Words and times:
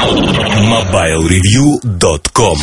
MobileReview.com 0.00 2.56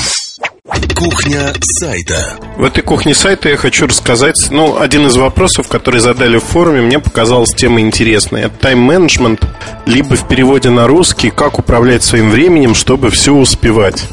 Кухня 0.95 1.53
сайта. 1.61 2.35
В 2.57 2.63
этой 2.63 2.81
кухне 2.81 3.13
сайта 3.13 3.49
я 3.49 3.57
хочу 3.57 3.85
рассказать, 3.85 4.47
ну, 4.49 4.79
один 4.79 5.05
из 5.05 5.15
вопросов, 5.17 5.67
который 5.67 5.99
задали 5.99 6.39
в 6.39 6.43
форуме, 6.43 6.81
мне 6.81 6.97
показалась 6.97 7.53
тема 7.53 7.81
интересная. 7.81 8.47
Это 8.47 8.55
тайм-менеджмент, 8.61 9.45
либо 9.85 10.15
в 10.15 10.27
переводе 10.27 10.71
на 10.71 10.87
русский, 10.87 11.29
как 11.29 11.59
управлять 11.59 12.03
своим 12.03 12.31
временем, 12.31 12.73
чтобы 12.73 13.11
все 13.11 13.35
успевать. 13.35 14.07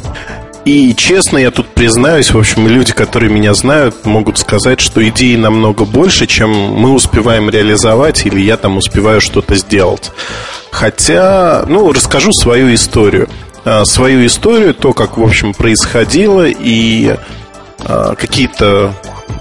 И 0.64 0.94
честно, 0.94 1.36
я 1.36 1.50
тут 1.50 1.68
признаюсь, 1.68 2.30
в 2.30 2.38
общем, 2.38 2.66
люди, 2.66 2.92
которые 2.92 3.30
меня 3.30 3.52
знают, 3.52 4.06
могут 4.06 4.38
сказать, 4.38 4.80
что 4.80 5.06
идей 5.06 5.36
намного 5.36 5.84
больше, 5.84 6.26
чем 6.26 6.50
мы 6.50 6.92
успеваем 6.92 7.50
реализовать, 7.50 8.24
или 8.24 8.40
я 8.40 8.56
там 8.56 8.78
успеваю 8.78 9.20
что-то 9.20 9.56
сделать. 9.56 10.10
Хотя, 10.70 11.64
ну, 11.68 11.92
расскажу 11.92 12.32
свою 12.32 12.72
историю. 12.74 13.28
А, 13.64 13.84
свою 13.84 14.24
историю, 14.26 14.74
то, 14.74 14.94
как, 14.94 15.18
в 15.18 15.22
общем, 15.22 15.52
происходило, 15.52 16.46
и 16.46 17.14
а, 17.80 18.14
какие-то 18.14 18.94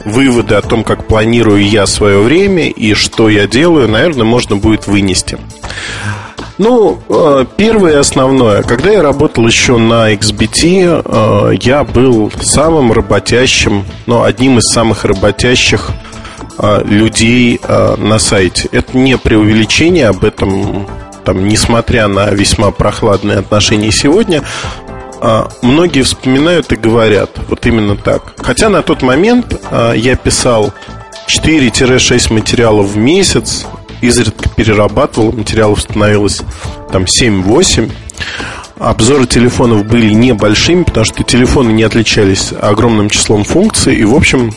выводы 0.04 0.56
о 0.56 0.62
том, 0.62 0.84
как 0.84 1.08
планирую 1.08 1.66
я 1.66 1.86
свое 1.86 2.20
время 2.20 2.70
и 2.70 2.94
что 2.94 3.30
я 3.30 3.48
делаю, 3.48 3.88
наверное, 3.88 4.26
можно 4.26 4.58
будет 4.58 4.88
вынести. 4.88 5.38
Ну, 6.64 6.98
э, 7.10 7.46
первое 7.58 8.00
основное, 8.00 8.64
когда 8.64 8.90
я 8.90 9.02
работал 9.02 9.46
еще 9.46 9.76
на 9.76 10.14
XBT, 10.14 11.04
э, 11.04 11.56
я 11.60 11.84
был 11.84 12.32
самым 12.42 12.94
работящим, 12.94 13.84
ну, 14.06 14.24
одним 14.24 14.60
из 14.60 14.72
самых 14.72 15.04
работящих 15.04 15.90
э, 16.58 16.84
людей 16.86 17.60
на 17.98 18.18
сайте. 18.18 18.70
Это 18.72 18.98
не 18.98 19.18
преувеличение, 19.18 20.08
об 20.08 20.24
этом, 20.24 20.88
там, 21.26 21.50
несмотря 21.50 22.08
на 22.08 22.30
весьма 22.30 22.72
прохладные 22.72 23.40
отношения 23.40 23.92
сегодня, 23.92 24.42
многие 25.62 26.04
вспоминают 26.04 26.72
и 26.72 26.78
говорят 26.78 27.32
вот 27.50 27.66
именно 27.66 27.98
так. 27.98 28.36
Хотя 28.38 28.70
на 28.70 28.84
тот 28.84 29.02
момент 29.02 29.60
я 29.96 30.16
писал 30.16 30.74
4-6 31.28 32.32
материалов 32.34 32.88
в 32.88 32.98
месяц, 32.98 33.66
изредка 34.04 34.50
перерабатывал, 34.50 35.32
материалов 35.32 35.82
становилось 35.82 36.42
там 36.92 37.04
7-8. 37.04 37.92
Обзоры 38.80 39.26
телефонов 39.26 39.86
были 39.86 40.14
небольшими, 40.14 40.84
потому 40.84 41.06
что 41.06 41.24
телефоны 41.24 41.72
не 41.72 41.84
отличались 41.84 42.54
огромным 42.60 43.10
числом 43.10 43.44
функций. 43.46 43.96
И, 43.96 44.04
в 44.04 44.14
общем, 44.14 44.52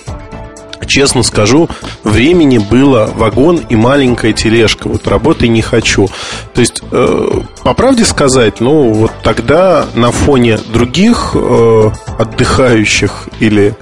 честно 0.87 1.23
скажу, 1.23 1.69
времени 2.03 2.59
было 2.59 3.11
вагон 3.15 3.61
и 3.69 3.77
маленькая 3.77 4.33
тележка. 4.33 4.89
Вот 4.89 5.07
работы 5.07 5.47
не 5.49 5.63
хочу. 5.63 6.09
То 6.55 6.61
есть, 6.61 6.83
э, 6.91 7.41
по 7.63 7.75
правде 7.75 8.05
сказать, 8.05 8.61
ну, 8.61 8.93
вот 8.93 9.13
тогда 9.23 9.87
на 9.95 10.11
фоне 10.11 10.59
других 10.73 11.33
э, 11.35 11.91
отдыхающих 12.19 13.29
или... 13.39 13.77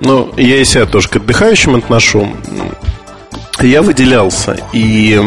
Ну, 0.00 0.30
я 0.36 0.56
и 0.56 0.64
себя 0.64 0.86
тоже 0.86 1.08
к 1.08 1.16
отдыхающим 1.16 1.74
отношу 1.76 2.28
я 3.60 3.82
выделялся. 3.82 4.58
И 4.72 5.20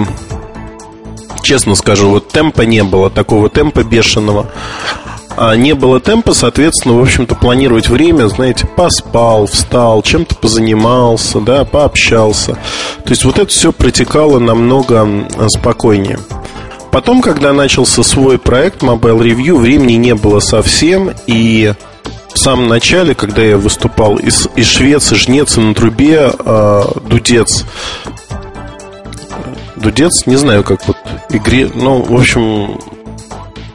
честно 1.44 1.76
скажу, 1.76 2.10
вот 2.10 2.28
темпа 2.30 2.62
не 2.62 2.84
было, 2.84 3.10
такого 3.10 3.50
темпа 3.50 3.84
бешеного. 3.84 4.52
А 5.38 5.56
не 5.56 5.74
было 5.74 6.02
темпа, 6.02 6.34
соответственно, 6.34 6.96
в 6.96 7.02
общем-то, 7.02 7.34
планировать 7.34 7.88
время, 7.88 8.28
знаете, 8.28 8.68
поспал, 8.68 9.46
встал, 9.46 10.02
чем-то 10.02 10.36
позанимался, 10.36 11.40
да, 11.40 11.64
пообщался. 11.64 12.54
То 13.06 13.10
есть 13.10 13.24
вот 13.24 13.38
это 13.38 13.48
все 13.48 13.72
протекало 13.72 14.40
намного 14.40 15.08
спокойнее. 15.48 16.20
Потом, 16.92 17.22
когда 17.22 17.54
начался 17.54 18.04
свой 18.04 18.38
проект 18.38 18.82
Mobile 18.82 19.20
Review, 19.20 19.60
времени 19.60 19.94
не 19.94 20.16
было 20.16 20.40
совсем, 20.40 21.12
и 21.28 21.74
в 22.34 22.38
самом 22.38 22.68
начале, 22.68 23.14
когда 23.14 23.42
я 23.42 23.58
выступал 23.58 24.18
из, 24.18 24.48
из 24.56 24.68
Швеции, 24.68 25.16
жнец 25.16 25.56
на 25.58 25.74
трубе, 25.74 26.32
э, 26.38 26.84
дудец, 27.10 27.66
Дудец, 29.80 30.26
не 30.26 30.36
знаю, 30.36 30.64
как 30.64 30.88
вот 30.88 30.98
игре, 31.30 31.70
ну, 31.74 32.02
в 32.02 32.14
общем, 32.14 32.80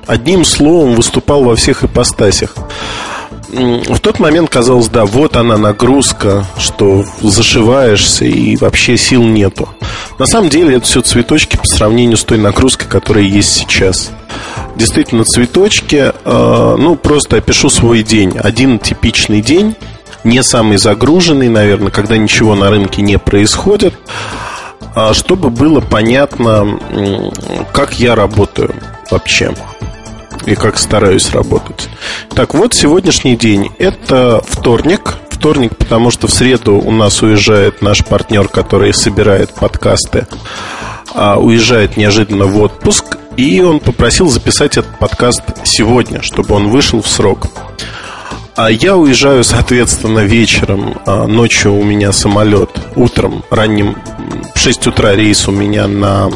одним 0.07 0.45
словом 0.45 0.95
выступал 0.95 1.45
во 1.45 1.57
всех 1.57 1.85
ипостасях. 1.85 2.55
В 3.49 4.01
тот 4.01 4.19
момент 4.19 4.51
казалось, 4.51 4.89
да, 4.89 5.05
вот 5.05 5.37
она 5.37 5.57
нагрузка, 5.57 6.45
что 6.59 7.05
зашиваешься 7.21 8.25
и 8.25 8.57
вообще 8.57 8.97
сил 8.97 9.23
нету. 9.23 9.69
На 10.19 10.27
самом 10.27 10.49
деле 10.49 10.77
это 10.77 10.87
все 10.87 11.03
цветочки 11.03 11.57
по 11.57 11.67
сравнению 11.67 12.17
с 12.17 12.25
той 12.25 12.39
нагрузкой, 12.39 12.89
которая 12.89 13.25
есть 13.25 13.53
сейчас. 13.53 14.11
Действительно, 14.75 15.25
цветочки, 15.25 16.13
э, 16.25 16.77
ну, 16.79 16.97
просто 16.97 17.37
опишу 17.37 17.71
свой 17.71 18.03
день. 18.03 18.37
Один 18.37 18.81
типичный 18.81 19.41
день, 19.41 19.77
не 20.25 20.43
самый 20.43 20.79
загруженный, 20.79 21.49
наверное, 21.49 21.93
когда 21.93 22.17
ничего 22.17 22.57
на 22.57 22.71
рынке 22.71 23.03
не 23.03 23.19
происходит. 23.19 23.95
А 24.95 25.13
чтобы 25.13 25.51
было 25.51 25.81
понятно, 25.81 26.79
как 27.73 27.99
я 27.99 28.15
работаю 28.15 28.75
вообще 29.11 29.53
и 30.47 30.55
как 30.55 30.79
стараюсь 30.79 31.33
работать. 31.33 31.89
Так 32.35 32.55
вот, 32.55 32.75
сегодняшний 32.75 33.37
день 33.37 33.71
это 33.79 34.43
вторник. 34.47 35.17
Вторник, 35.31 35.77
потому 35.77 36.11
что 36.11 36.27
в 36.27 36.33
среду 36.33 36.77
у 36.77 36.91
нас 36.91 37.23
уезжает 37.23 37.83
наш 37.83 38.05
партнер, 38.05 38.49
который 38.49 38.95
собирает 38.95 39.53
подкасты, 39.53 40.27
а 41.15 41.39
уезжает 41.39 41.97
неожиданно 41.99 42.47
в 42.47 42.59
отпуск, 42.61 43.19
и 43.37 43.61
он 43.61 43.81
попросил 43.81 44.29
записать 44.29 44.79
этот 44.79 44.99
подкаст 44.99 45.43
сегодня, 45.65 46.23
чтобы 46.23 46.55
он 46.55 46.71
вышел 46.71 47.03
в 47.03 47.09
срок. 47.09 47.49
А 48.57 48.71
я 48.71 48.97
уезжаю, 48.97 49.43
соответственно, 49.43 50.21
вечером. 50.21 51.01
А 51.07 51.27
ночью 51.27 51.75
у 51.75 51.83
меня 51.83 52.13
самолет. 52.13 52.71
Утром, 52.95 53.45
ранним, 53.51 53.97
в 54.55 54.59
6 54.59 54.87
утра 54.87 55.15
рейс 55.15 55.49
у 55.49 55.51
меня 55.51 55.89
на 55.89 56.31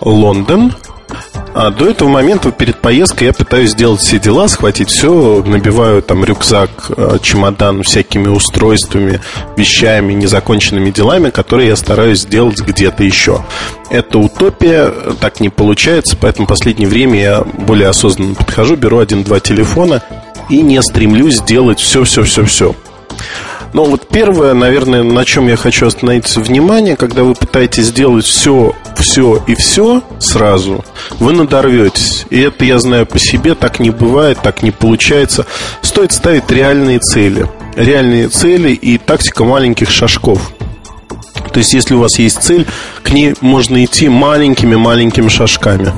Лондон. 0.00 0.74
А 1.54 1.70
до 1.70 1.88
этого 1.88 2.08
момента 2.08 2.50
перед 2.50 2.80
поездкой 2.80 3.28
я 3.28 3.32
пытаюсь 3.32 3.70
сделать 3.70 4.00
все 4.00 4.18
дела, 4.18 4.48
схватить 4.48 4.88
все, 4.88 5.42
набиваю 5.44 6.02
там 6.02 6.24
рюкзак, 6.24 6.70
а, 6.88 7.18
чемодан 7.18 7.82
всякими 7.82 8.28
устройствами, 8.28 9.20
вещами, 9.56 10.14
незаконченными 10.14 10.90
делами, 10.90 11.28
которые 11.28 11.68
я 11.68 11.76
стараюсь 11.76 12.20
сделать 12.20 12.60
где-то 12.60 13.04
еще. 13.04 13.44
Это 13.90 14.18
утопия, 14.18 14.90
так 15.20 15.40
не 15.40 15.50
получается, 15.50 16.16
поэтому 16.18 16.46
в 16.46 16.48
последнее 16.48 16.88
время 16.88 17.20
я 17.20 17.42
более 17.42 17.88
осознанно 17.88 18.34
подхожу, 18.34 18.76
беру 18.76 18.98
один-два 18.98 19.38
телефона 19.40 20.02
и 20.48 20.62
не 20.62 20.82
стремлюсь 20.82 21.36
сделать 21.36 21.80
все-все-все-все. 21.80 22.74
Но 23.72 23.84
вот 23.84 24.06
первое, 24.08 24.52
наверное, 24.52 25.02
на 25.02 25.24
чем 25.24 25.48
я 25.48 25.56
хочу 25.56 25.86
остановиться 25.86 26.40
внимание, 26.40 26.96
когда 26.96 27.24
вы 27.24 27.34
пытаетесь 27.34 27.86
сделать 27.86 28.26
все, 28.26 28.74
все 28.96 29.42
и 29.46 29.54
все 29.54 30.02
сразу, 30.18 30.84
вы 31.18 31.32
надорветесь. 31.32 32.26
И 32.28 32.38
это 32.40 32.64
я 32.66 32.78
знаю 32.78 33.06
по 33.06 33.18
себе, 33.18 33.54
так 33.54 33.80
не 33.80 33.90
бывает, 33.90 34.38
так 34.42 34.62
не 34.62 34.70
получается. 34.72 35.46
Стоит 35.80 36.12
ставить 36.12 36.50
реальные 36.50 36.98
цели. 36.98 37.48
Реальные 37.74 38.28
цели 38.28 38.72
и 38.72 38.98
тактика 38.98 39.44
маленьких 39.44 39.90
шажков. 39.90 40.52
То 41.52 41.58
есть, 41.58 41.72
если 41.72 41.94
у 41.94 42.00
вас 42.00 42.18
есть 42.18 42.42
цель, 42.42 42.66
к 43.02 43.10
ней 43.10 43.34
можно 43.40 43.82
идти 43.84 44.08
маленькими-маленькими 44.08 45.28
шажками. 45.28 45.92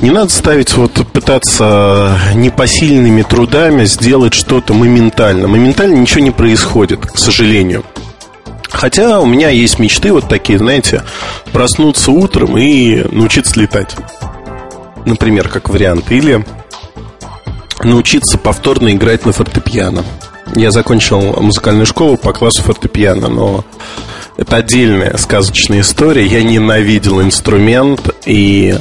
Не 0.00 0.10
надо 0.10 0.30
ставить, 0.30 0.74
вот 0.74 0.92
пытаться 1.12 2.16
непосильными 2.34 3.22
трудами 3.22 3.84
сделать 3.84 4.32
что-то 4.32 4.72
моментально. 4.72 5.48
Моментально 5.48 5.96
ничего 5.96 6.20
не 6.20 6.30
происходит, 6.30 7.04
к 7.04 7.18
сожалению. 7.18 7.84
Хотя 8.70 9.20
у 9.20 9.26
меня 9.26 9.48
есть 9.48 9.80
мечты 9.80 10.12
вот 10.12 10.28
такие, 10.28 10.58
знаете, 10.58 11.02
проснуться 11.52 12.12
утром 12.12 12.56
и 12.56 13.02
научиться 13.10 13.58
летать. 13.58 13.96
Например, 15.04 15.48
как 15.48 15.68
вариант. 15.68 16.12
Или 16.12 16.44
научиться 17.82 18.38
повторно 18.38 18.92
играть 18.92 19.26
на 19.26 19.32
фортепиано. 19.32 20.04
Я 20.54 20.70
закончил 20.70 21.40
музыкальную 21.40 21.86
школу 21.86 22.16
по 22.16 22.32
классу 22.32 22.62
фортепиано, 22.62 23.28
но 23.28 23.64
это 24.38 24.56
отдельная 24.56 25.16
сказочная 25.18 25.80
история. 25.80 26.24
Я 26.24 26.42
ненавидел 26.44 27.20
инструмент 27.20 28.14
и 28.24 28.74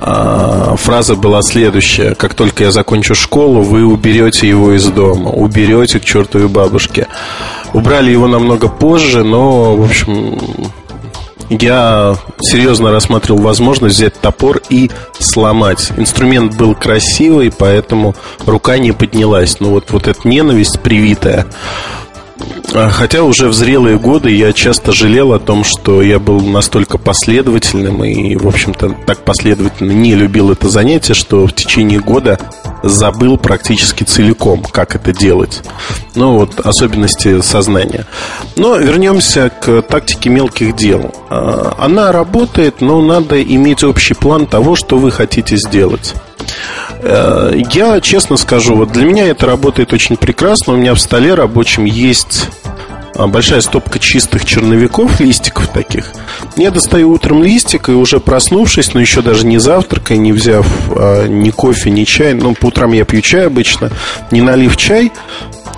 а, 0.00 0.74
фраза 0.76 1.14
была 1.14 1.42
следующая. 1.42 2.14
Как 2.14 2.32
только 2.32 2.64
я 2.64 2.72
закончу 2.72 3.14
школу, 3.14 3.60
вы 3.60 3.84
уберете 3.84 4.48
его 4.48 4.72
из 4.72 4.86
дома. 4.86 5.30
Уберете 5.30 6.00
к 6.00 6.04
чертовой 6.04 6.48
бабушке. 6.48 7.06
Убрали 7.74 8.10
его 8.10 8.26
намного 8.26 8.68
позже, 8.68 9.22
но, 9.22 9.76
в 9.76 9.84
общем, 9.84 10.40
я 11.50 12.16
серьезно 12.40 12.90
рассматривал 12.90 13.42
возможность 13.42 13.96
взять 13.96 14.18
топор 14.18 14.62
и 14.70 14.90
сломать. 15.18 15.92
Инструмент 15.98 16.56
был 16.56 16.74
красивый, 16.74 17.52
поэтому 17.56 18.14
рука 18.46 18.78
не 18.78 18.92
поднялась. 18.92 19.60
Но 19.60 19.70
вот, 19.70 19.90
вот 19.90 20.08
эта 20.08 20.26
ненависть 20.26 20.80
привитая, 20.80 21.46
хотя 22.72 23.22
уже 23.22 23.48
в 23.48 23.52
зрелые 23.52 23.98
годы 23.98 24.30
я 24.30 24.52
часто 24.52 24.92
жалел 24.92 25.32
о 25.32 25.38
том, 25.38 25.64
что 25.64 26.02
я 26.02 26.18
был 26.18 26.40
настолько 26.40 26.98
последовательным 26.98 28.04
и, 28.04 28.36
в 28.36 28.46
общем-то, 28.46 28.96
так 29.06 29.24
последовательно 29.24 29.92
не 29.92 30.14
любил 30.14 30.50
это 30.50 30.68
занятие, 30.68 31.14
что 31.14 31.46
в 31.46 31.52
течение 31.52 32.00
года 32.00 32.38
забыл 32.82 33.36
практически 33.36 34.04
целиком, 34.04 34.62
как 34.62 34.94
это 34.94 35.12
делать. 35.12 35.62
Ну, 36.14 36.38
вот 36.38 36.60
особенности 36.60 37.40
сознания. 37.40 38.06
Но 38.56 38.76
вернемся 38.76 39.50
к 39.50 39.82
тактике 39.82 40.30
мелких 40.30 40.76
дел. 40.76 41.14
А, 41.28 41.76
она 41.78 42.12
работает, 42.12 42.80
но 42.80 43.00
надо 43.00 43.42
иметь 43.42 43.84
общий 43.84 44.14
план 44.14 44.46
того, 44.46 44.76
что 44.76 44.98
вы 44.98 45.10
хотите 45.10 45.56
сделать. 45.56 46.14
Э, 47.02 47.52
я 47.72 48.00
честно 48.00 48.36
скажу, 48.36 48.74
вот 48.74 48.92
для 48.92 49.04
меня 49.04 49.26
это 49.26 49.46
работает 49.46 49.92
очень 49.92 50.16
прекрасно. 50.16 50.74
У 50.74 50.76
меня 50.76 50.94
в 50.94 51.00
столе 51.00 51.34
рабочем 51.34 51.84
есть 51.84 52.48
большая 53.26 53.60
стопка 53.60 53.98
чистых 53.98 54.44
черновиков, 54.44 55.20
листиков 55.20 55.68
таких. 55.68 56.12
Я 56.56 56.70
достаю 56.70 57.10
утром 57.10 57.42
листик 57.42 57.88
и 57.88 57.92
уже 57.92 58.20
проснувшись, 58.20 58.94
но 58.94 59.00
еще 59.00 59.22
даже 59.22 59.46
не 59.46 59.58
завтракая, 59.58 60.18
не 60.18 60.32
взяв 60.32 60.66
а, 60.90 61.26
ни 61.26 61.50
кофе, 61.50 61.90
ни 61.90 62.04
чай, 62.04 62.34
ну, 62.34 62.54
по 62.54 62.66
утрам 62.66 62.92
я 62.92 63.04
пью 63.04 63.20
чай 63.20 63.46
обычно, 63.46 63.90
не 64.30 64.40
налив 64.40 64.76
чай, 64.76 65.12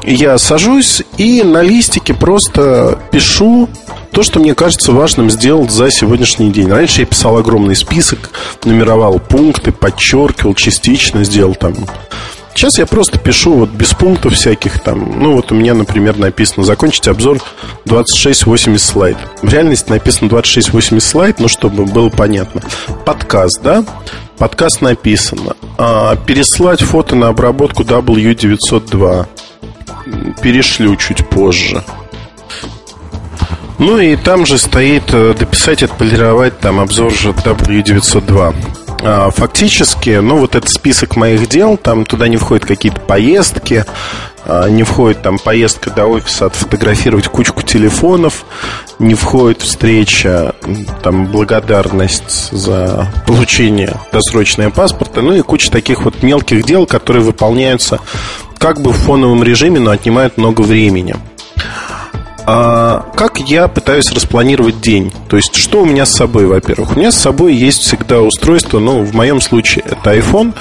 я 0.04 0.36
сажусь 0.38 1.02
и 1.16 1.42
на 1.42 1.62
листике 1.62 2.12
просто 2.14 2.98
пишу 3.10 3.68
то, 4.12 4.22
что 4.22 4.40
мне 4.40 4.54
кажется 4.54 4.92
важным 4.92 5.30
сделать 5.30 5.70
за 5.70 5.90
сегодняшний 5.90 6.50
день. 6.50 6.68
Раньше 6.68 7.00
я 7.00 7.06
писал 7.06 7.36
огромный 7.38 7.76
список, 7.76 8.30
нумеровал 8.64 9.18
пункты, 9.18 9.72
подчеркивал, 9.72 10.54
частично 10.54 11.24
сделал 11.24 11.54
там 11.54 11.74
Сейчас 12.54 12.78
я 12.78 12.86
просто 12.86 13.18
пишу 13.18 13.54
вот 13.54 13.70
без 13.70 13.94
пунктов 13.94 14.34
всяких 14.34 14.80
там. 14.80 15.20
Ну, 15.20 15.34
вот 15.34 15.50
у 15.52 15.54
меня, 15.54 15.74
например, 15.74 16.18
написано 16.18 16.64
закончить 16.64 17.08
обзор 17.08 17.38
26-80 17.86 18.78
слайд. 18.78 19.16
В 19.42 19.52
реальности 19.52 19.90
написано 19.90 20.28
26-80 20.28 21.00
слайд, 21.00 21.40
ну, 21.40 21.48
чтобы 21.48 21.84
было 21.86 22.08
понятно. 22.08 22.62
Подкаст, 23.04 23.60
да? 23.62 23.84
Подкаст 24.38 24.80
написано. 24.80 25.56
А, 25.78 26.16
переслать 26.16 26.80
фото 26.80 27.16
на 27.16 27.28
обработку 27.28 27.82
W902. 27.82 29.26
Перешлю 30.42 30.96
чуть 30.96 31.26
позже. 31.28 31.82
Ну 33.78 33.98
и 33.98 34.16
там 34.16 34.46
же 34.46 34.58
стоит 34.58 35.12
э, 35.12 35.34
дописать, 35.36 35.82
отполировать 35.82 36.58
там 36.60 36.78
обзор 36.78 37.12
же 37.12 37.30
W902. 37.30 38.54
А, 39.04 39.30
фактически, 39.30 40.20
ну, 40.20 40.38
вот 40.38 40.54
этот 40.54 40.70
список 40.70 41.16
моих 41.16 41.48
дел, 41.48 41.76
там 41.76 42.04
туда 42.04 42.28
не 42.28 42.36
входят 42.36 42.64
какие-то 42.64 43.00
поездки, 43.00 43.84
а, 44.44 44.68
не 44.68 44.84
входит 44.84 45.22
там 45.22 45.38
поездка 45.38 45.90
до 45.90 46.06
офиса, 46.06 46.46
отфотографировать 46.46 47.26
кучку 47.26 47.62
телефонов, 47.62 48.44
не 49.00 49.14
входит 49.14 49.62
встреча, 49.62 50.54
там 51.02 51.26
благодарность 51.26 52.52
за 52.52 53.08
получение 53.26 53.94
досрочного 54.12 54.70
паспорта, 54.70 55.20
ну 55.20 55.34
и 55.34 55.42
куча 55.42 55.70
таких 55.70 56.04
вот 56.04 56.22
мелких 56.22 56.64
дел, 56.64 56.86
которые 56.86 57.24
выполняются 57.24 57.98
как 58.58 58.80
бы 58.80 58.92
в 58.92 58.96
фоновом 58.96 59.42
режиме, 59.42 59.80
но 59.80 59.90
отнимают 59.90 60.38
много 60.38 60.60
времени. 60.60 61.16
А 62.44 63.06
как 63.14 63.38
я 63.38 63.68
пытаюсь 63.68 64.10
распланировать 64.12 64.80
день? 64.80 65.12
То 65.28 65.36
есть, 65.36 65.54
что 65.54 65.82
у 65.82 65.84
меня 65.84 66.06
с 66.06 66.12
собой, 66.12 66.46
во-первых? 66.46 66.96
У 66.96 66.98
меня 66.98 67.12
с 67.12 67.18
собой 67.18 67.54
есть 67.54 67.82
всегда 67.82 68.20
устройство, 68.20 68.78
ну, 68.78 69.02
в 69.02 69.14
моем 69.14 69.40
случае 69.40 69.84
это 69.86 70.16
iPhone, 70.16 70.54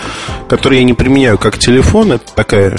который 0.47 0.79
я 0.79 0.83
не 0.83 0.93
применяю 0.93 1.37
как 1.37 1.57
телефон, 1.57 2.13
это 2.13 2.25
такая 2.35 2.77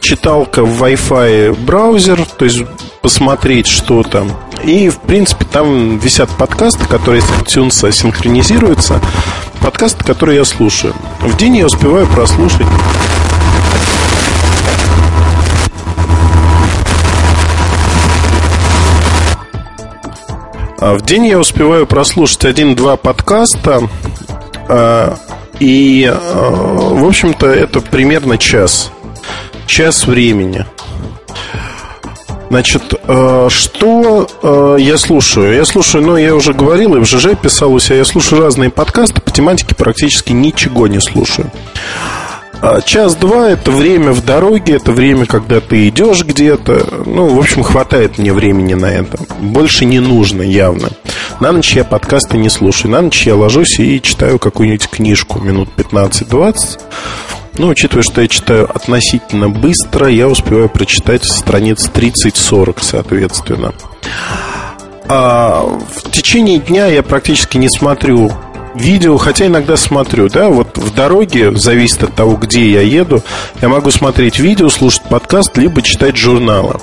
читалка 0.00 0.64
в 0.64 0.82
Wi-Fi 0.82 1.58
браузер, 1.64 2.24
то 2.38 2.44
есть 2.44 2.64
посмотреть, 3.00 3.66
что 3.66 4.02
там. 4.02 4.30
И, 4.62 4.88
в 4.88 5.00
принципе, 5.00 5.44
там 5.44 5.98
висят 5.98 6.30
подкасты, 6.30 6.84
которые 6.86 7.20
с 7.20 7.30
iTunes 7.30 7.90
синхронизируются. 7.90 9.00
Подкасты, 9.60 10.04
которые 10.04 10.38
я 10.38 10.44
слушаю. 10.44 10.94
В 11.20 11.36
день 11.36 11.56
я 11.56 11.66
успеваю 11.66 12.06
прослушать 12.06 12.66
в 20.82 21.02
день 21.02 21.26
я 21.26 21.38
успеваю 21.38 21.86
прослушать 21.86 22.44
один-два 22.44 22.96
подкаста, 22.96 23.88
а, 24.68 25.16
и, 25.60 26.12
а, 26.12 26.50
в 26.50 27.06
общем-то, 27.06 27.46
это 27.46 27.80
примерно 27.80 28.36
час. 28.36 28.90
Час 29.66 30.06
времени. 30.08 30.66
Значит, 32.50 32.82
что 33.48 34.76
я 34.78 34.98
слушаю? 34.98 35.54
Я 35.54 35.64
слушаю, 35.64 36.04
ну, 36.04 36.16
я 36.16 36.34
уже 36.34 36.52
говорил, 36.52 36.96
и 36.96 36.98
в 36.98 37.06
ЖЖ 37.06 37.28
писал 37.40 37.72
у 37.72 37.78
себя, 37.78 37.96
я 37.96 38.04
слушаю 38.04 38.42
разные 38.42 38.68
подкасты, 38.68 39.22
по 39.22 39.30
тематике 39.30 39.74
практически 39.74 40.32
ничего 40.32 40.86
не 40.88 41.00
слушаю. 41.00 41.50
А, 42.62 42.80
час-два– 42.80 43.50
это 43.50 43.72
время 43.72 44.12
в 44.12 44.24
дороге, 44.24 44.76
это 44.76 44.92
время, 44.92 45.26
когда 45.26 45.60
ты 45.60 45.88
идешь 45.88 46.24
где-то. 46.24 47.02
Ну, 47.06 47.34
в 47.34 47.38
общем, 47.40 47.64
хватает 47.64 48.18
мне 48.18 48.32
времени 48.32 48.74
на 48.74 48.86
это. 48.86 49.18
Больше 49.40 49.84
не 49.84 49.98
нужно 49.98 50.42
явно. 50.42 50.90
На 51.40 51.50
ночь 51.50 51.74
я 51.74 51.82
подкасты 51.82 52.38
не 52.38 52.48
слушаю. 52.48 52.92
На 52.92 53.00
ночь 53.00 53.26
я 53.26 53.34
ложусь 53.34 53.80
и 53.80 54.00
читаю 54.00 54.38
какую-нибудь 54.38 54.88
книжку 54.88 55.40
минут 55.40 55.70
15-20. 55.76 56.80
Ну, 57.58 57.66
учитывая, 57.66 58.04
что 58.04 58.20
я 58.20 58.28
читаю 58.28 58.70
относительно 58.72 59.48
быстро, 59.48 60.06
я 60.06 60.28
успеваю 60.28 60.68
прочитать 60.68 61.24
страниц 61.24 61.90
30-40, 61.92 62.78
соответственно. 62.80 63.74
А 65.08 65.62
в 65.96 66.12
течение 66.12 66.60
дня 66.60 66.86
я 66.86 67.02
практически 67.02 67.56
не 67.56 67.68
смотрю 67.68 68.30
видео, 68.74 69.16
хотя 69.16 69.46
иногда 69.46 69.76
смотрю, 69.76 70.28
да, 70.28 70.48
вот 70.48 70.78
в 70.78 70.94
дороге, 70.94 71.56
зависит 71.56 72.02
от 72.02 72.14
того, 72.14 72.36
где 72.36 72.70
я 72.70 72.80
еду, 72.82 73.22
я 73.60 73.68
могу 73.68 73.90
смотреть 73.90 74.38
видео, 74.38 74.68
слушать 74.68 75.02
подкаст, 75.08 75.56
либо 75.56 75.82
читать 75.82 76.16
журналы. 76.16 76.74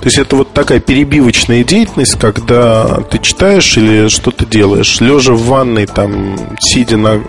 То 0.00 0.06
есть 0.06 0.18
это 0.18 0.36
вот 0.36 0.52
такая 0.52 0.80
перебивочная 0.80 1.62
деятельность, 1.64 2.18
когда 2.18 3.00
ты 3.10 3.18
читаешь 3.18 3.76
или 3.76 4.08
что-то 4.08 4.46
делаешь, 4.46 5.00
лежа 5.00 5.34
в 5.34 5.42
ванной, 5.42 5.86
там, 5.86 6.36
сидя 6.58 6.96
на 6.96 7.20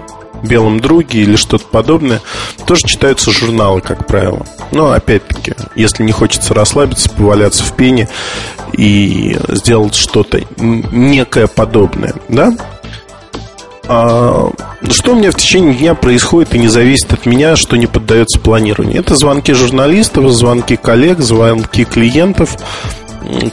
белом 0.42 0.80
друге 0.80 1.22
или 1.22 1.36
что-то 1.36 1.66
подобное, 1.66 2.22
тоже 2.66 2.82
читаются 2.88 3.32
журналы, 3.32 3.82
как 3.82 4.08
правило. 4.08 4.46
Но 4.72 4.92
опять-таки, 4.92 5.54
если 5.76 6.04
не 6.04 6.12
хочется 6.12 6.54
расслабиться, 6.54 7.10
поваляться 7.10 7.64
в 7.64 7.74
пене 7.74 8.10
и 8.74 9.38
сделать 9.50 9.96
что-то 9.96 10.42
некое 10.58 11.48
подобное, 11.48 12.16
да? 12.30 12.56
А, 13.94 14.50
что 14.90 15.12
у 15.12 15.16
меня 15.16 15.32
в 15.32 15.36
течение 15.36 15.74
дня 15.74 15.96
происходит 15.96 16.56
и 16.56 16.60
не 16.60 16.70
зависит 16.70 17.12
от 17.12 17.26
меня, 17.26 17.58
что 17.58 17.76
не 17.76 17.88
поддается 17.88 18.40
планированию? 18.40 19.02
Это 19.02 19.16
звонки 19.16 19.52
журналистов, 19.52 20.32
звонки 20.32 20.78
коллег, 20.78 21.20
звонки 21.20 21.84
клиентов, 21.84 22.56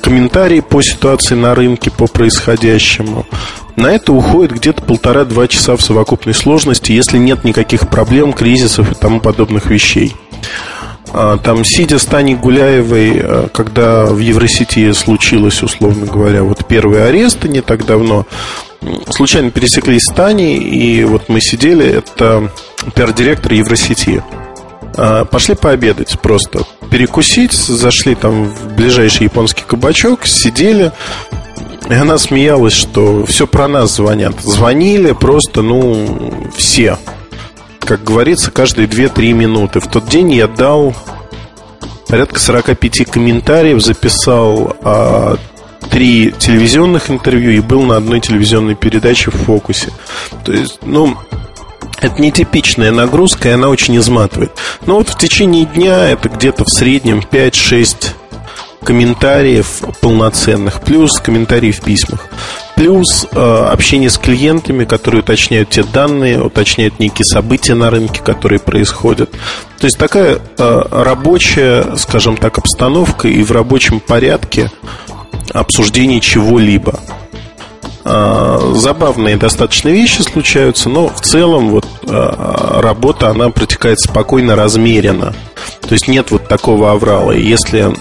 комментарии 0.01 0.61
по 0.61 0.81
ситуации 0.81 1.35
на 1.35 1.57
рынке, 1.57 1.91
по 1.91 2.07
происходящему. 2.07 3.27
На 3.75 3.89
это 3.89 4.13
уходит 4.13 4.53
где-то 4.53 4.81
полтора-два 4.83 5.49
часа 5.49 5.77
в 5.77 5.83
совокупной 5.83 6.35
сложности, 6.35 6.93
если 6.93 7.19
нет 7.19 7.43
никаких 7.43 7.89
проблем, 7.89 8.33
кризисов 8.33 8.93
и 8.93 8.95
тому 8.95 9.19
подобных 9.19 9.67
вещей. 9.67 10.15
А, 11.13 11.37
там, 11.39 11.65
сидя 11.65 11.99
с 11.99 12.05
Таней 12.05 12.37
Гуляевой, 12.37 13.21
а, 13.21 13.49
когда 13.49 14.07
в 14.07 14.19
Евросети 14.19 14.93
случилось, 14.93 15.65
условно 15.65 16.07
говоря, 16.07 16.45
вот 16.45 16.65
первые 16.65 17.07
аресты 17.07 17.49
не 17.49 17.61
так 17.61 17.87
давно, 17.87 18.25
случайно 19.11 19.51
пересеклись 19.51 20.03
с 20.03 20.13
Таней, 20.13 20.59
и 20.59 21.05
вот 21.05 21.29
мы 21.29 21.41
сидели, 21.41 21.87
это 21.87 22.51
пиар-директор 22.95 23.53
Евросети. 23.53 24.23
А, 24.97 25.25
пошли 25.25 25.55
пообедать 25.55 26.19
просто. 26.21 26.65
Перекусить, 26.91 27.53
зашли 27.53 28.15
там 28.15 28.45
в 28.45 28.75
ближайший 28.75 29.25
японский 29.25 29.65
кабачок, 29.67 30.27
сидели, 30.27 30.93
и 31.89 31.95
она 31.95 32.19
смеялась, 32.19 32.73
что 32.73 33.25
все 33.27 33.47
про 33.47 33.69
нас 33.69 33.97
звонят. 33.97 34.41
Звонили 34.41 35.13
просто, 35.13 35.63
ну, 35.63 36.51
все. 36.57 36.99
Как 37.81 38.05
говорится, 38.05 38.51
каждые 38.51 38.89
2-3 38.89 39.33
минуты. 39.33 39.81
В 39.81 39.87
тот 39.87 40.07
день 40.09 40.33
я 40.33 40.47
дал 40.47 40.95
порядка 42.09 42.39
45 42.39 43.11
комментариев, 43.11 43.83
записал 43.83 44.77
а, 44.83 45.37
три 45.99 46.33
телевизионных 46.39 47.11
интервью 47.11 47.51
и 47.51 47.59
был 47.59 47.83
на 47.83 47.97
одной 47.97 48.21
телевизионной 48.21 48.77
передаче 48.77 49.33
в 49.33 49.35
фокусе. 49.35 49.91
То 50.45 50.53
есть, 50.53 50.79
ну, 50.83 51.17
это 52.01 52.23
нетипичная 52.23 52.93
нагрузка, 52.93 53.49
и 53.49 53.53
она 53.53 53.69
очень 53.69 53.97
изматывает. 53.97 54.53
Но 54.87 54.99
вот 54.99 55.09
в 55.09 55.19
течение 55.19 55.65
дня 55.65 56.09
это 56.09 56.29
где-то 56.29 56.63
в 56.63 56.69
среднем 56.69 57.19
5-6 57.19 58.13
комментариев 58.85 59.83
полноценных, 60.01 60.83
плюс 60.83 61.19
комментарии 61.19 61.73
в 61.73 61.81
письмах. 61.81 62.27
Плюс 62.77 63.27
э, 63.33 63.37
общение 63.37 64.09
с 64.09 64.19
клиентами, 64.19 64.85
которые 64.85 65.23
уточняют 65.23 65.71
те 65.71 65.83
данные, 65.83 66.41
уточняют 66.41 67.01
некие 67.01 67.25
события 67.25 67.75
на 67.75 67.91
рынке, 67.91 68.23
которые 68.23 68.61
происходят. 68.61 69.33
То 69.81 69.87
есть 69.87 69.99
такая 69.99 70.39
э, 70.59 70.83
рабочая, 70.93 71.97
скажем 71.97 72.37
так, 72.37 72.57
обстановка 72.59 73.27
и 73.27 73.43
в 73.43 73.51
рабочем 73.51 73.99
порядке 73.99 74.71
обсуждение 75.53 76.21
чего-либо. 76.21 77.01
Э, 78.05 78.73
забавные 78.75 79.37
достаточно 79.37 79.89
вещи 79.89 80.23
случаются, 80.23 80.89
но 80.89 81.09
в 81.09 81.21
целом 81.21 81.71
вот 81.71 81.87
э, 82.07 82.81
работа, 82.81 83.29
она 83.29 83.51
протекает 83.51 84.01
спокойно, 84.01 84.57
размеренно. 84.57 85.35
То 85.81 85.93
есть 85.93 86.09
нет 86.09 86.31
вот 86.31 86.49
такого 86.49 86.93
аврала. 86.93 87.33
Если 87.33 87.95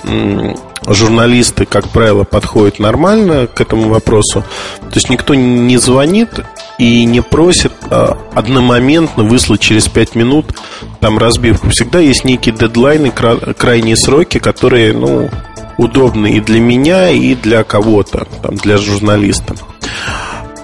журналисты, 0.88 1.66
как 1.66 1.90
правило, 1.90 2.24
подходят 2.24 2.80
нормально 2.80 3.48
к 3.48 3.60
этому 3.60 3.90
вопросу. 3.90 4.44
То 4.80 4.96
есть 4.96 5.10
никто 5.10 5.36
не 5.36 5.78
звонит 5.78 6.30
и 6.78 7.04
не 7.04 7.22
просит 7.22 7.74
а, 7.90 8.18
одномоментно 8.34 9.24
выслать 9.24 9.60
через 9.60 9.88
5 9.88 10.16
минут 10.16 10.46
там 11.00 11.18
разбивку. 11.18 11.70
Всегда 11.70 12.00
есть 12.00 12.24
некие 12.24 12.56
дедлайны, 12.56 13.12
крайние 13.12 13.98
сроки, 13.98 14.38
которые, 14.40 14.94
ну, 14.94 15.30
удобны 15.78 16.34
и 16.34 16.40
для 16.40 16.60
меня, 16.60 17.10
и 17.10 17.36
для 17.36 17.64
кого-то, 17.64 18.28
там, 18.42 18.56
для 18.56 18.78
журналиста. 18.78 19.56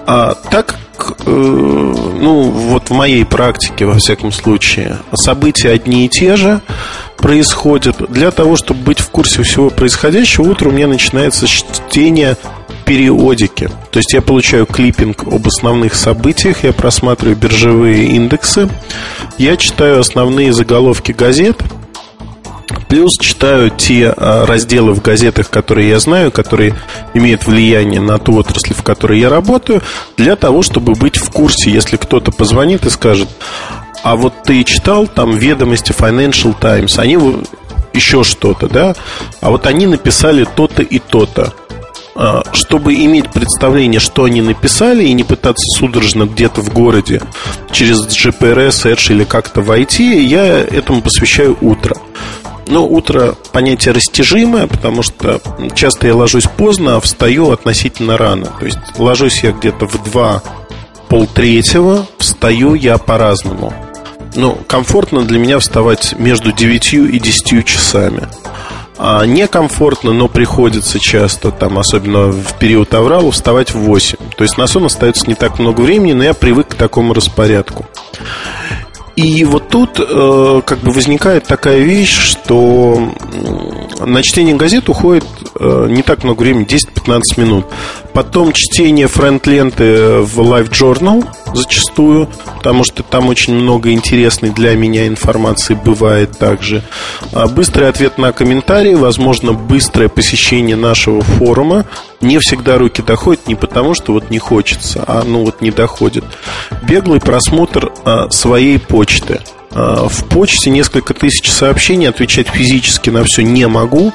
А 0.06 0.34
так 0.34 0.76
э, 1.26 1.30
ну, 1.30 2.50
вот 2.50 2.90
в 2.90 2.92
моей 2.92 3.24
практике, 3.24 3.86
во 3.86 3.94
всяком 3.94 4.32
случае, 4.32 4.98
события 5.14 5.70
одни 5.70 6.06
и 6.06 6.08
те 6.08 6.36
же 6.36 6.60
происходят. 7.16 7.96
Для 8.10 8.30
того, 8.30 8.56
чтобы 8.56 8.80
быть 8.80 9.00
в 9.00 9.08
курсе 9.10 9.42
всего 9.42 9.70
происходящего, 9.70 10.50
утро 10.50 10.68
у 10.68 10.72
меня 10.72 10.86
начинается 10.86 11.46
чтение 11.46 12.36
периодики. 12.84 13.70
То 13.90 13.98
есть 13.98 14.12
я 14.12 14.20
получаю 14.20 14.66
клиппинг 14.66 15.24
об 15.24 15.46
основных 15.46 15.94
событиях, 15.94 16.64
я 16.64 16.72
просматриваю 16.72 17.36
биржевые 17.36 18.08
индексы, 18.08 18.68
я 19.38 19.56
читаю 19.56 20.00
основные 20.00 20.52
заголовки 20.52 21.12
газет, 21.12 21.62
Плюс 22.88 23.16
читаю 23.18 23.70
те 23.70 24.14
а, 24.16 24.46
разделы 24.46 24.94
в 24.94 25.02
газетах, 25.02 25.50
которые 25.50 25.88
я 25.88 25.98
знаю, 25.98 26.30
которые 26.30 26.74
имеют 27.12 27.46
влияние 27.46 28.00
на 28.00 28.18
ту 28.18 28.36
отрасль, 28.36 28.74
в 28.74 28.82
которой 28.82 29.20
я 29.20 29.28
работаю, 29.28 29.82
для 30.16 30.36
того, 30.36 30.62
чтобы 30.62 30.94
быть 30.94 31.16
в 31.16 31.30
курсе, 31.30 31.70
если 31.70 31.96
кто-то 31.96 32.30
позвонит 32.30 32.86
и 32.86 32.90
скажет, 32.90 33.28
а 34.02 34.16
вот 34.16 34.34
ты 34.44 34.62
читал 34.64 35.06
там 35.06 35.36
ведомости 35.36 35.92
Financial 35.92 36.54
Times, 36.58 36.98
они 36.98 37.18
еще 37.92 38.24
что-то, 38.24 38.68
да, 38.68 38.94
а 39.40 39.50
вот 39.50 39.66
они 39.66 39.86
написали 39.86 40.44
то-то 40.44 40.82
и 40.82 40.98
то-то. 40.98 41.54
А, 42.16 42.44
чтобы 42.52 42.94
иметь 42.94 43.32
представление, 43.32 43.98
что 43.98 44.24
они 44.24 44.40
написали, 44.40 45.04
и 45.04 45.12
не 45.12 45.24
пытаться 45.24 45.64
судорожно 45.78 46.24
где-то 46.24 46.60
в 46.60 46.72
городе 46.72 47.20
через 47.72 48.06
GPRS, 48.06 48.92
Edge 48.92 49.12
или 49.12 49.24
как-то 49.24 49.62
войти, 49.62 50.22
я 50.22 50.58
этому 50.60 51.02
посвящаю 51.02 51.56
утро. 51.60 51.96
Но 52.66 52.86
утро 52.86 53.34
понятие 53.52 53.94
растяжимое, 53.94 54.66
потому 54.66 55.02
что 55.02 55.40
часто 55.74 56.06
я 56.06 56.14
ложусь 56.14 56.46
поздно, 56.56 56.96
а 56.96 57.00
встаю 57.00 57.50
относительно 57.50 58.16
рано. 58.16 58.46
То 58.58 58.66
есть 58.66 58.78
ложусь 58.98 59.42
я 59.42 59.52
где-то 59.52 59.86
в 59.86 60.02
два 60.02 60.42
полтретьего, 61.08 62.06
встаю 62.18 62.74
я 62.74 62.98
по-разному. 62.98 63.72
Ну, 64.34 64.58
комфортно 64.66 65.22
для 65.22 65.38
меня 65.38 65.58
вставать 65.58 66.14
между 66.18 66.50
9 66.52 66.94
и 66.94 67.18
10 67.18 67.64
часами. 67.64 68.28
А 68.96 69.24
некомфортно, 69.26 70.12
но 70.12 70.28
приходится 70.28 70.98
часто, 70.98 71.50
там, 71.50 71.78
особенно 71.78 72.28
в 72.28 72.58
период 72.58 72.94
аврала, 72.94 73.30
вставать 73.30 73.72
в 73.72 73.78
8. 73.78 74.16
То 74.36 74.44
есть 74.44 74.56
на 74.56 74.66
сон 74.66 74.86
остается 74.86 75.26
не 75.26 75.34
так 75.34 75.58
много 75.58 75.82
времени, 75.82 76.12
но 76.12 76.24
я 76.24 76.34
привык 76.34 76.68
к 76.68 76.74
такому 76.74 77.12
распорядку. 77.12 77.86
И 79.16 79.44
вот 79.44 79.68
тут 79.68 80.00
э, 80.00 80.62
как 80.66 80.78
бы 80.80 80.90
возникает 80.90 81.44
такая 81.44 81.78
вещь, 81.78 82.18
что 82.18 83.12
на 84.00 84.22
чтение 84.22 84.56
газет 84.56 84.88
уходит 84.88 85.24
э, 85.58 85.86
не 85.88 86.02
так 86.02 86.24
много 86.24 86.42
времени, 86.42 86.66
10-15 86.66 87.22
минут. 87.36 87.66
Потом 88.14 88.52
чтение 88.52 89.08
френд-ленты 89.08 90.20
в 90.20 90.40
Live 90.40 90.70
Journal 90.70 91.26
зачастую, 91.52 92.28
потому 92.56 92.84
что 92.84 93.02
там 93.02 93.28
очень 93.28 93.54
много 93.54 93.90
интересной 93.90 94.50
для 94.50 94.76
меня 94.76 95.08
информации 95.08 95.74
бывает 95.74 96.38
также. 96.38 96.82
А 97.32 97.48
быстрый 97.48 97.88
ответ 97.88 98.16
на 98.16 98.32
комментарии, 98.32 98.94
возможно, 98.94 99.52
быстрое 99.52 100.08
посещение 100.08 100.76
нашего 100.76 101.22
форума. 101.22 101.86
Не 102.20 102.38
всегда 102.38 102.78
руки 102.78 103.02
доходят 103.02 103.48
не 103.48 103.56
потому, 103.56 103.94
что 103.94 104.12
вот 104.12 104.30
не 104.30 104.38
хочется, 104.38 105.04
а 105.06 105.24
ну 105.26 105.44
вот 105.44 105.60
не 105.60 105.72
доходит. 105.72 106.24
Беглый 106.82 107.20
просмотр 107.20 107.92
а, 108.04 108.30
своей 108.30 108.78
почты– 108.78 109.40
в 109.74 110.24
почте 110.28 110.70
несколько 110.70 111.14
тысяч 111.14 111.50
сообщений, 111.50 112.08
отвечать 112.08 112.48
физически 112.48 113.10
на 113.10 113.24
все 113.24 113.42
не 113.42 113.66
могу. 113.66 114.12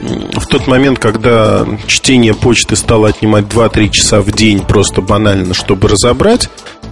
В 0.00 0.46
тот 0.46 0.66
момент, 0.66 0.98
когда 0.98 1.66
чтение 1.86 2.34
почты 2.34 2.76
стало 2.76 3.08
отнимать 3.08 3.46
2-3 3.46 3.90
часа 3.90 4.20
в 4.20 4.30
день 4.30 4.60
просто 4.60 5.00
банально, 5.00 5.54
чтобы 5.54 5.88
разобрать, 5.88 6.48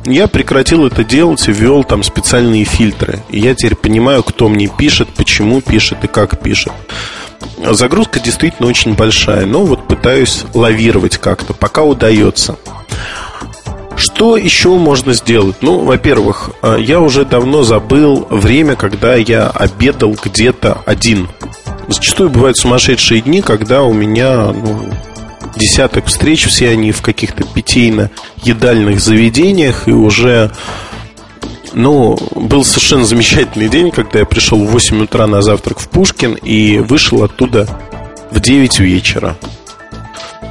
я 0.06 0.26
прекратил 0.26 0.86
это 0.86 1.04
делать 1.04 1.46
и 1.48 1.52
ввел 1.52 1.84
там 1.84 2.02
специальные 2.02 2.64
фильтры. 2.64 3.22
И 3.30 3.38
я 3.38 3.54
теперь 3.54 3.76
понимаю, 3.76 4.22
кто 4.22 4.48
мне 4.48 4.68
пишет, 4.68 5.08
почему 5.16 5.60
пишет 5.60 6.04
и 6.04 6.08
как 6.08 6.40
пишет. 6.42 6.72
Загрузка 7.70 8.20
действительно 8.20 8.68
очень 8.68 8.94
большая, 8.94 9.46
но 9.46 9.64
вот 9.64 9.86
пытаюсь 9.86 10.44
лавировать 10.52 11.18
как-то, 11.18 11.54
пока 11.54 11.82
удается. 11.84 12.56
Что 13.96 14.36
еще 14.36 14.70
можно 14.70 15.12
сделать? 15.12 15.56
Ну, 15.60 15.80
во-первых, 15.80 16.50
э, 16.62 16.78
я 16.80 17.00
уже 17.00 17.24
давно 17.24 17.62
забыл 17.62 18.26
время, 18.28 18.76
когда 18.76 19.14
я 19.14 19.48
обедал 19.48 20.16
где-то 20.22 20.82
один. 20.84 21.28
Зачастую 21.88 22.30
бывают 22.30 22.56
сумасшедшие 22.56 23.20
дни, 23.20 23.40
когда 23.40 23.82
у 23.82 23.92
меня 23.92 24.52
ну, 24.52 24.90
десяток 25.56 26.06
встреч, 26.06 26.46
все 26.46 26.70
они 26.70 26.92
в 26.92 27.02
каких-то 27.02 27.44
питейно-едальных 27.44 29.00
заведениях, 29.00 29.86
и 29.86 29.92
уже 29.92 30.50
ну, 31.72 32.18
был 32.34 32.64
совершенно 32.64 33.04
замечательный 33.04 33.68
день, 33.68 33.90
когда 33.90 34.20
я 34.20 34.24
пришел 34.24 34.58
в 34.64 34.70
8 34.70 35.02
утра 35.04 35.26
на 35.26 35.42
завтрак 35.42 35.78
в 35.78 35.88
Пушкин 35.88 36.34
и 36.34 36.78
вышел 36.78 37.22
оттуда 37.22 37.68
в 38.30 38.40
9 38.40 38.80
вечера. 38.80 39.36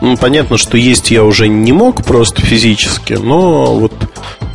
Ну, 0.03 0.17
понятно, 0.17 0.57
что 0.57 0.77
есть 0.77 1.11
я 1.11 1.23
уже 1.23 1.47
не 1.47 1.71
мог 1.71 2.03
просто 2.03 2.41
физически, 2.41 3.13
но 3.13 3.73
вот 3.73 3.93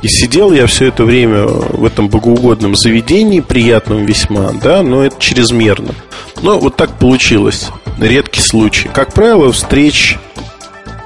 и 0.02 0.08
сидел 0.08 0.52
я 0.52 0.66
все 0.66 0.88
это 0.88 1.06
время 1.06 1.46
в 1.46 1.86
этом 1.86 2.10
богоугодном 2.10 2.76
заведении, 2.76 3.40
приятном 3.40 4.04
весьма, 4.04 4.52
да, 4.62 4.82
но 4.82 5.04
это 5.04 5.16
чрезмерно. 5.18 5.94
Но 6.42 6.58
вот 6.58 6.76
так 6.76 6.98
получилось. 6.98 7.70
Редкий 7.98 8.42
случай. 8.42 8.90
Как 8.92 9.14
правило, 9.14 9.50
встреч 9.50 10.18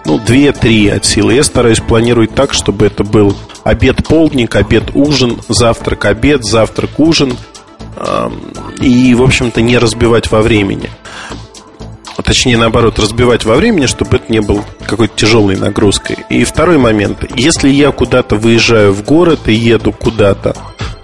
ну, 0.06 0.18
2-3 0.18 0.90
от 0.90 1.04
силы. 1.04 1.34
Я 1.34 1.44
стараюсь 1.44 1.78
планировать 1.78 2.34
так, 2.34 2.52
чтобы 2.52 2.86
это 2.86 3.04
был 3.04 3.36
обед-полдник, 3.62 4.56
обед-ужин, 4.56 5.38
завтрак-обед, 5.46 6.44
завтрак-ужин. 6.44 7.36
И, 8.80 9.14
в 9.14 9.22
общем-то, 9.22 9.62
не 9.62 9.78
разбивать 9.78 10.32
во 10.32 10.42
времени 10.42 10.90
точнее 12.22 12.56
наоборот, 12.56 12.98
разбивать 12.98 13.44
во 13.44 13.56
времени, 13.56 13.86
чтобы 13.86 14.16
это 14.16 14.32
не 14.32 14.40
был 14.40 14.64
какой-то 14.86 15.14
тяжелой 15.16 15.56
нагрузкой. 15.56 16.18
И 16.28 16.44
второй 16.44 16.78
момент. 16.78 17.24
Если 17.36 17.68
я 17.68 17.90
куда-то 17.90 18.36
выезжаю 18.36 18.92
в 18.92 19.04
город 19.04 19.40
и 19.46 19.52
еду 19.52 19.92
куда-то, 19.92 20.56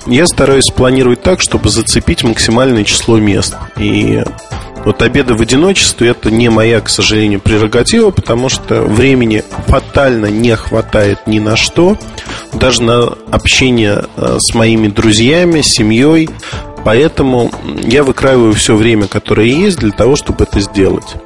я 0.06 0.26
стараюсь 0.26 0.64
спланировать 0.64 1.22
так, 1.22 1.40
чтобы 1.40 1.68
зацепить 1.68 2.24
максимальное 2.24 2.84
число 2.84 3.18
мест. 3.18 3.56
И 3.76 4.22
вот 4.84 5.02
обеды 5.02 5.34
в 5.34 5.42
одиночестве 5.42 6.08
это 6.10 6.30
не 6.30 6.48
моя, 6.48 6.80
к 6.80 6.88
сожалению, 6.88 7.40
прерогатива, 7.40 8.10
потому 8.10 8.48
что 8.48 8.82
времени 8.82 9.44
фатально 9.66 10.26
не 10.26 10.56
хватает 10.56 11.26
ни 11.26 11.40
на 11.40 11.56
что, 11.56 11.98
даже 12.54 12.82
на 12.82 13.08
общение 13.30 14.04
э, 14.16 14.38
с 14.40 14.54
моими 14.54 14.88
друзьями, 14.88 15.60
семьей. 15.60 16.30
Поэтому 16.84 17.50
я 17.82 18.04
выкраиваю 18.04 18.52
все 18.54 18.76
время, 18.76 19.06
которое 19.06 19.48
есть, 19.48 19.78
для 19.78 19.90
того, 19.90 20.16
чтобы 20.16 20.44
это 20.44 20.60
сделать. 20.60 21.16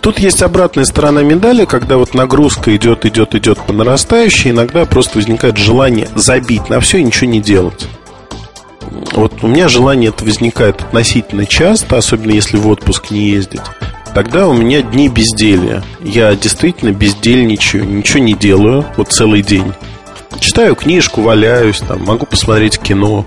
Тут 0.00 0.18
есть 0.18 0.42
обратная 0.42 0.84
сторона 0.84 1.22
медали, 1.22 1.64
когда 1.64 1.96
вот 1.96 2.14
нагрузка 2.14 2.74
идет, 2.76 3.06
идет, 3.06 3.34
идет 3.34 3.58
по 3.58 3.72
нарастающей, 3.72 4.50
иногда 4.50 4.84
просто 4.84 5.18
возникает 5.18 5.56
желание 5.56 6.08
забить 6.16 6.68
на 6.68 6.80
все 6.80 6.98
и 6.98 7.04
ничего 7.04 7.30
не 7.30 7.40
делать. 7.40 7.86
Вот 9.12 9.32
у 9.42 9.46
меня 9.46 9.68
желание 9.68 10.10
это 10.10 10.24
возникает 10.24 10.80
относительно 10.80 11.46
часто, 11.46 11.98
особенно 11.98 12.32
если 12.32 12.56
в 12.56 12.66
отпуск 12.68 13.10
не 13.10 13.30
ездить. 13.30 13.62
Тогда 14.14 14.46
у 14.48 14.52
меня 14.52 14.82
дни 14.82 15.08
безделия. 15.08 15.82
Я 16.00 16.34
действительно 16.34 16.90
бездельничаю, 16.90 17.88
ничего 17.88 18.18
не 18.18 18.34
делаю, 18.34 18.84
вот 18.96 19.12
целый 19.12 19.42
день. 19.42 19.72
Читаю 20.38 20.74
книжку, 20.74 21.22
валяюсь, 21.22 21.78
там, 21.78 22.04
могу 22.04 22.26
посмотреть 22.26 22.78
кино. 22.78 23.24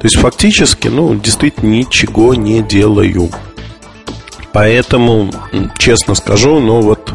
То 0.00 0.04
есть 0.04 0.16
фактически, 0.16 0.88
ну, 0.88 1.14
действительно 1.16 1.70
ничего 1.70 2.34
не 2.34 2.62
делаю. 2.62 3.30
Поэтому, 4.52 5.32
честно 5.76 6.14
скажу, 6.14 6.60
ну 6.60 6.80
вот 6.80 7.12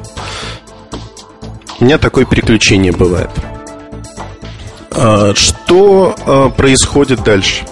У 1.80 1.86
меня 1.86 1.98
такое 1.98 2.25
переключение 2.25 2.92
бывает. 2.92 3.30
А, 4.92 5.34
что 5.36 6.16
а, 6.25 6.50
происходит 6.50 7.24
дальше? 7.24 7.66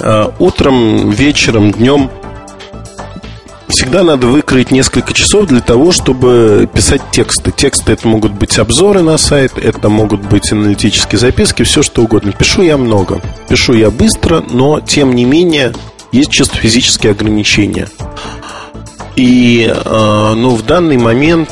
А, 0.00 0.34
утром, 0.38 1.10
вечером, 1.10 1.72
днем 1.72 2.10
всегда 3.74 4.04
надо 4.04 4.28
выкроить 4.28 4.70
несколько 4.70 5.12
часов 5.12 5.46
для 5.46 5.60
того, 5.60 5.90
чтобы 5.90 6.68
писать 6.72 7.02
тексты. 7.10 7.50
Тексты 7.50 7.92
это 7.92 8.06
могут 8.06 8.32
быть 8.32 8.56
обзоры 8.58 9.02
на 9.02 9.18
сайт, 9.18 9.58
это 9.58 9.88
могут 9.88 10.20
быть 10.20 10.52
аналитические 10.52 11.18
записки, 11.18 11.64
все 11.64 11.82
что 11.82 12.02
угодно. 12.02 12.30
Пишу 12.30 12.62
я 12.62 12.76
много. 12.76 13.20
Пишу 13.48 13.72
я 13.72 13.90
быстро, 13.90 14.44
но 14.48 14.78
тем 14.78 15.12
не 15.14 15.24
менее 15.24 15.72
есть 16.12 16.30
чисто 16.30 16.56
физические 16.56 17.12
ограничения. 17.12 17.88
И 19.16 19.72
ну, 19.84 20.50
в 20.54 20.62
данный 20.64 20.96
момент 20.96 21.50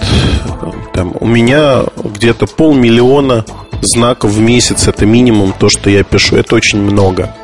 там, 0.95 1.15
у 1.19 1.27
меня 1.27 1.83
где-то 1.97 2.47
полмиллиона 2.47 3.45
знаков 3.81 4.31
в 4.31 4.41
месяц 4.41 4.87
это 4.87 5.07
минимум 5.07 5.53
то, 5.59 5.69
что 5.69 5.91
я 5.91 6.05
пишу. 6.05 6.37
Это 6.37 6.55
очень 6.55 6.81
много. 6.81 7.35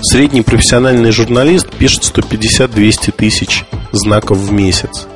Средний 0.00 0.42
профессиональный 0.42 1.10
журналист 1.10 1.70
пишет 1.70 2.02
150-200 2.04 3.12
тысяч 3.12 3.64
знаков 3.92 4.38
в 4.38 4.52
месяц. 4.52 5.06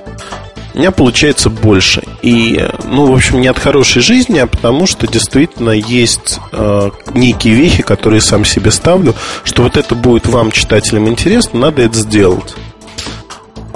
У 0.75 0.79
меня 0.79 0.91
получается 0.91 1.49
больше. 1.49 2.03
И, 2.21 2.63
ну, 2.85 3.07
в 3.07 3.15
общем, 3.15 3.41
не 3.41 3.49
от 3.49 3.59
хорошей 3.59 4.03
жизни, 4.03 4.39
а 4.39 4.47
потому 4.47 4.87
что 4.87 5.07
действительно 5.07 5.71
есть 5.71 6.39
э, 6.53 6.91
некие 7.15 7.55
вехи, 7.55 7.83
которые 7.83 8.21
сам 8.21 8.45
себе 8.45 8.71
ставлю, 8.71 9.15
что 9.43 9.63
вот 9.63 9.79
это 9.79 9.95
будет 9.95 10.27
вам, 10.27 10.51
читателям, 10.51 11.09
интересно, 11.09 11.61
надо 11.61 11.81
это 11.81 11.97
сделать. 11.97 12.55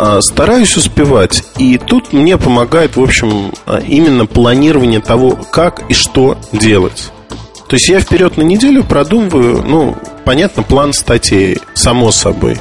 А, 0.02 0.22
стараюсь 0.22 0.76
успевать. 0.78 1.42
И 1.58 1.76
тут 1.76 2.14
мне 2.14 2.38
помогает, 2.38 2.96
в 2.96 3.02
общем, 3.02 3.52
а, 3.66 3.80
именно 3.80 4.24
планирование 4.24 5.00
того, 5.00 5.38
как 5.50 5.90
и 5.90 5.94
что 5.94 6.38
делать. 6.52 7.10
То 7.68 7.76
есть 7.76 7.88
я 7.88 8.00
вперед 8.00 8.38
на 8.38 8.42
неделю 8.42 8.82
продумываю, 8.82 9.62
ну, 9.62 9.96
понятно, 10.24 10.62
план 10.62 10.94
статей, 10.94 11.58
само 11.74 12.12
собой. 12.12 12.58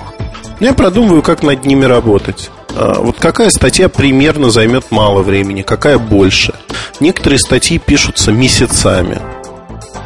Я 0.60 0.74
продумываю, 0.74 1.22
как 1.22 1.44
над 1.44 1.66
ними 1.66 1.86
работать. 1.86 2.51
А, 2.75 3.00
вот 3.00 3.18
какая 3.20 3.50
статья 3.50 3.89
примерно 3.89 4.51
займет 4.51 4.92
мало 4.92 5.22
времени, 5.22 5.62
какая 5.62 5.98
больше. 5.98 6.54
Некоторые 7.00 7.39
статьи 7.39 7.78
пишутся 7.78 8.32
месяцами. 8.32 9.20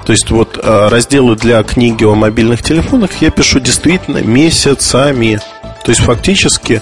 То 0.05 0.11
есть 0.11 0.29
вот 0.31 0.59
разделы 0.61 1.35
для 1.35 1.63
книги 1.63 2.03
о 2.03 2.13
мобильных 2.13 2.61
телефонах 2.61 3.21
я 3.21 3.31
пишу 3.31 3.59
действительно 3.59 4.17
месяцами. 4.17 5.39
То 5.83 5.91
есть 5.91 6.01
фактически 6.01 6.81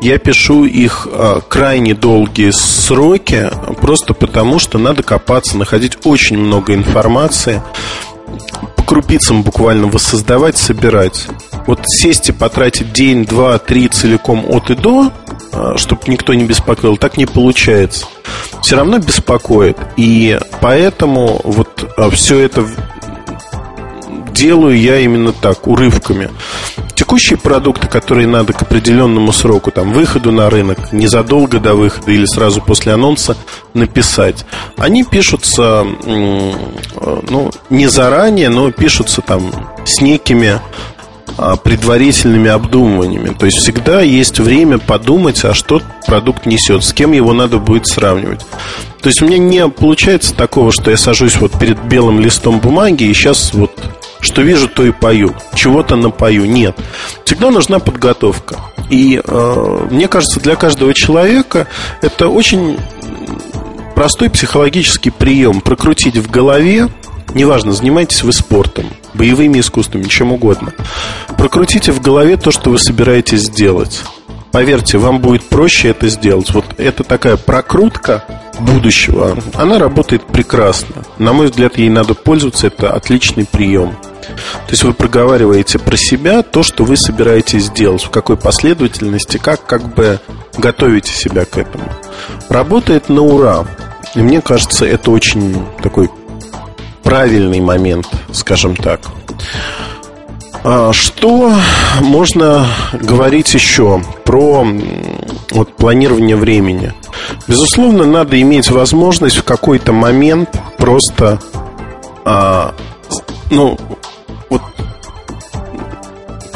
я 0.00 0.18
пишу 0.18 0.64
их 0.64 1.08
а, 1.10 1.40
крайне 1.40 1.94
долгие 1.94 2.50
сроки, 2.50 3.50
просто 3.80 4.14
потому 4.14 4.58
что 4.58 4.78
надо 4.78 5.02
копаться, 5.02 5.56
находить 5.56 5.98
очень 6.04 6.38
много 6.38 6.74
информации, 6.74 7.62
крупицам 8.86 9.42
буквально 9.42 9.88
воссоздавать, 9.88 10.56
собирать. 10.56 11.26
Вот 11.66 11.80
сесть 11.84 12.28
и 12.30 12.32
потратить 12.32 12.92
день, 12.92 13.26
два, 13.26 13.58
три 13.58 13.88
целиком 13.88 14.46
от 14.48 14.70
и 14.70 14.74
до, 14.74 15.12
а, 15.52 15.76
чтобы 15.76 16.02
никто 16.06 16.32
не 16.32 16.44
беспокоил, 16.44 16.96
так 16.96 17.16
не 17.18 17.26
получается. 17.26 18.06
Все 18.62 18.76
равно 18.76 18.98
беспокоит. 18.98 19.76
И 19.96 20.38
поэтому 20.60 21.40
вот 21.44 21.92
а, 21.96 22.08
все 22.10 22.38
это 22.38 22.66
делаю 24.32 24.78
я 24.78 25.00
именно 25.00 25.32
так, 25.32 25.66
урывками. 25.66 26.30
Текущие 27.06 27.38
продукты, 27.38 27.86
которые 27.86 28.26
надо 28.26 28.52
к 28.52 28.62
определенному 28.62 29.32
сроку, 29.32 29.70
там, 29.70 29.92
выходу 29.92 30.32
на 30.32 30.50
рынок, 30.50 30.92
незадолго 30.92 31.60
до 31.60 31.76
выхода 31.76 32.10
или 32.10 32.26
сразу 32.26 32.60
после 32.60 32.94
анонса 32.94 33.36
написать, 33.74 34.44
они 34.76 35.04
пишутся, 35.04 35.86
ну, 36.04 37.52
не 37.70 37.86
заранее, 37.86 38.48
но 38.48 38.72
пишутся 38.72 39.22
там 39.22 39.52
с 39.84 40.00
некими 40.00 40.60
а, 41.38 41.54
предварительными 41.54 42.50
обдумываниями. 42.50 43.32
То 43.38 43.46
есть 43.46 43.58
всегда 43.58 44.00
есть 44.00 44.40
время 44.40 44.78
подумать, 44.78 45.44
а 45.44 45.54
что 45.54 45.80
продукт 46.08 46.44
несет, 46.44 46.82
с 46.82 46.92
кем 46.92 47.12
его 47.12 47.32
надо 47.32 47.58
будет 47.58 47.86
сравнивать. 47.86 48.44
То 49.00 49.10
есть 49.10 49.22
у 49.22 49.26
меня 49.26 49.38
не 49.38 49.68
получается 49.68 50.34
такого, 50.34 50.72
что 50.72 50.90
я 50.90 50.96
сажусь 50.96 51.36
вот 51.36 51.52
перед 51.56 51.80
белым 51.84 52.18
листом 52.18 52.58
бумаги 52.58 53.04
и 53.04 53.14
сейчас 53.14 53.54
вот 53.54 53.70
что 54.20 54.42
вижу, 54.42 54.68
то 54.68 54.84
и 54.84 54.92
пою. 54.92 55.34
Чего-то 55.54 55.96
напою. 55.96 56.46
Нет. 56.46 56.76
Всегда 57.24 57.50
нужна 57.50 57.78
подготовка. 57.78 58.58
И 58.90 59.20
э, 59.22 59.86
мне 59.90 60.08
кажется, 60.08 60.40
для 60.40 60.56
каждого 60.56 60.94
человека 60.94 61.66
это 62.02 62.28
очень 62.28 62.78
простой 63.94 64.30
психологический 64.30 65.10
прием. 65.10 65.60
Прокрутить 65.60 66.16
в 66.16 66.30
голове, 66.30 66.88
неважно, 67.34 67.72
занимаетесь 67.72 68.22
вы 68.22 68.32
спортом, 68.32 68.86
боевыми 69.14 69.60
искусствами, 69.60 70.04
чем 70.04 70.32
угодно. 70.32 70.72
Прокрутите 71.36 71.92
в 71.92 72.00
голове 72.00 72.36
то, 72.36 72.50
что 72.50 72.70
вы 72.70 72.78
собираетесь 72.78 73.42
сделать. 73.42 74.02
Поверьте, 74.52 74.96
вам 74.98 75.18
будет 75.18 75.42
проще 75.48 75.88
это 75.88 76.08
сделать. 76.08 76.50
Вот 76.52 76.64
это 76.78 77.04
такая 77.04 77.36
прокрутка 77.36 78.24
будущего. 78.58 79.36
Она 79.54 79.78
работает 79.78 80.24
прекрасно. 80.24 81.04
На 81.18 81.32
мой 81.32 81.48
взгляд, 81.48 81.76
ей 81.76 81.90
надо 81.90 82.14
пользоваться. 82.14 82.68
Это 82.68 82.92
отличный 82.92 83.44
прием. 83.44 83.96
То 84.28 84.70
есть 84.70 84.82
вы 84.82 84.92
проговариваете 84.92 85.78
про 85.78 85.96
себя 85.96 86.42
то, 86.42 86.62
что 86.62 86.84
вы 86.84 86.96
собираетесь 86.96 87.66
сделать, 87.66 88.02
в 88.02 88.10
какой 88.10 88.36
последовательности, 88.36 89.38
как 89.38 89.64
как 89.66 89.94
бы 89.94 90.20
готовите 90.56 91.12
себя 91.12 91.44
к 91.44 91.56
этому. 91.58 91.88
Работает 92.48 93.08
на 93.08 93.22
ура. 93.22 93.66
И 94.14 94.20
мне 94.20 94.40
кажется, 94.40 94.86
это 94.86 95.10
очень 95.10 95.64
такой 95.82 96.10
правильный 97.02 97.60
момент, 97.60 98.08
скажем 98.32 98.74
так. 98.74 99.00
А, 100.64 100.92
что 100.92 101.54
можно 102.00 102.66
говорить 102.92 103.54
еще 103.54 104.02
про 104.24 104.66
вот, 105.52 105.76
планирование 105.76 106.36
времени? 106.36 106.92
Безусловно, 107.46 108.04
надо 108.04 108.40
иметь 108.40 108.70
возможность 108.70 109.36
в 109.36 109.44
какой-то 109.44 109.92
момент 109.92 110.50
просто 110.78 111.38
а, 112.24 112.74
ну, 113.50 113.78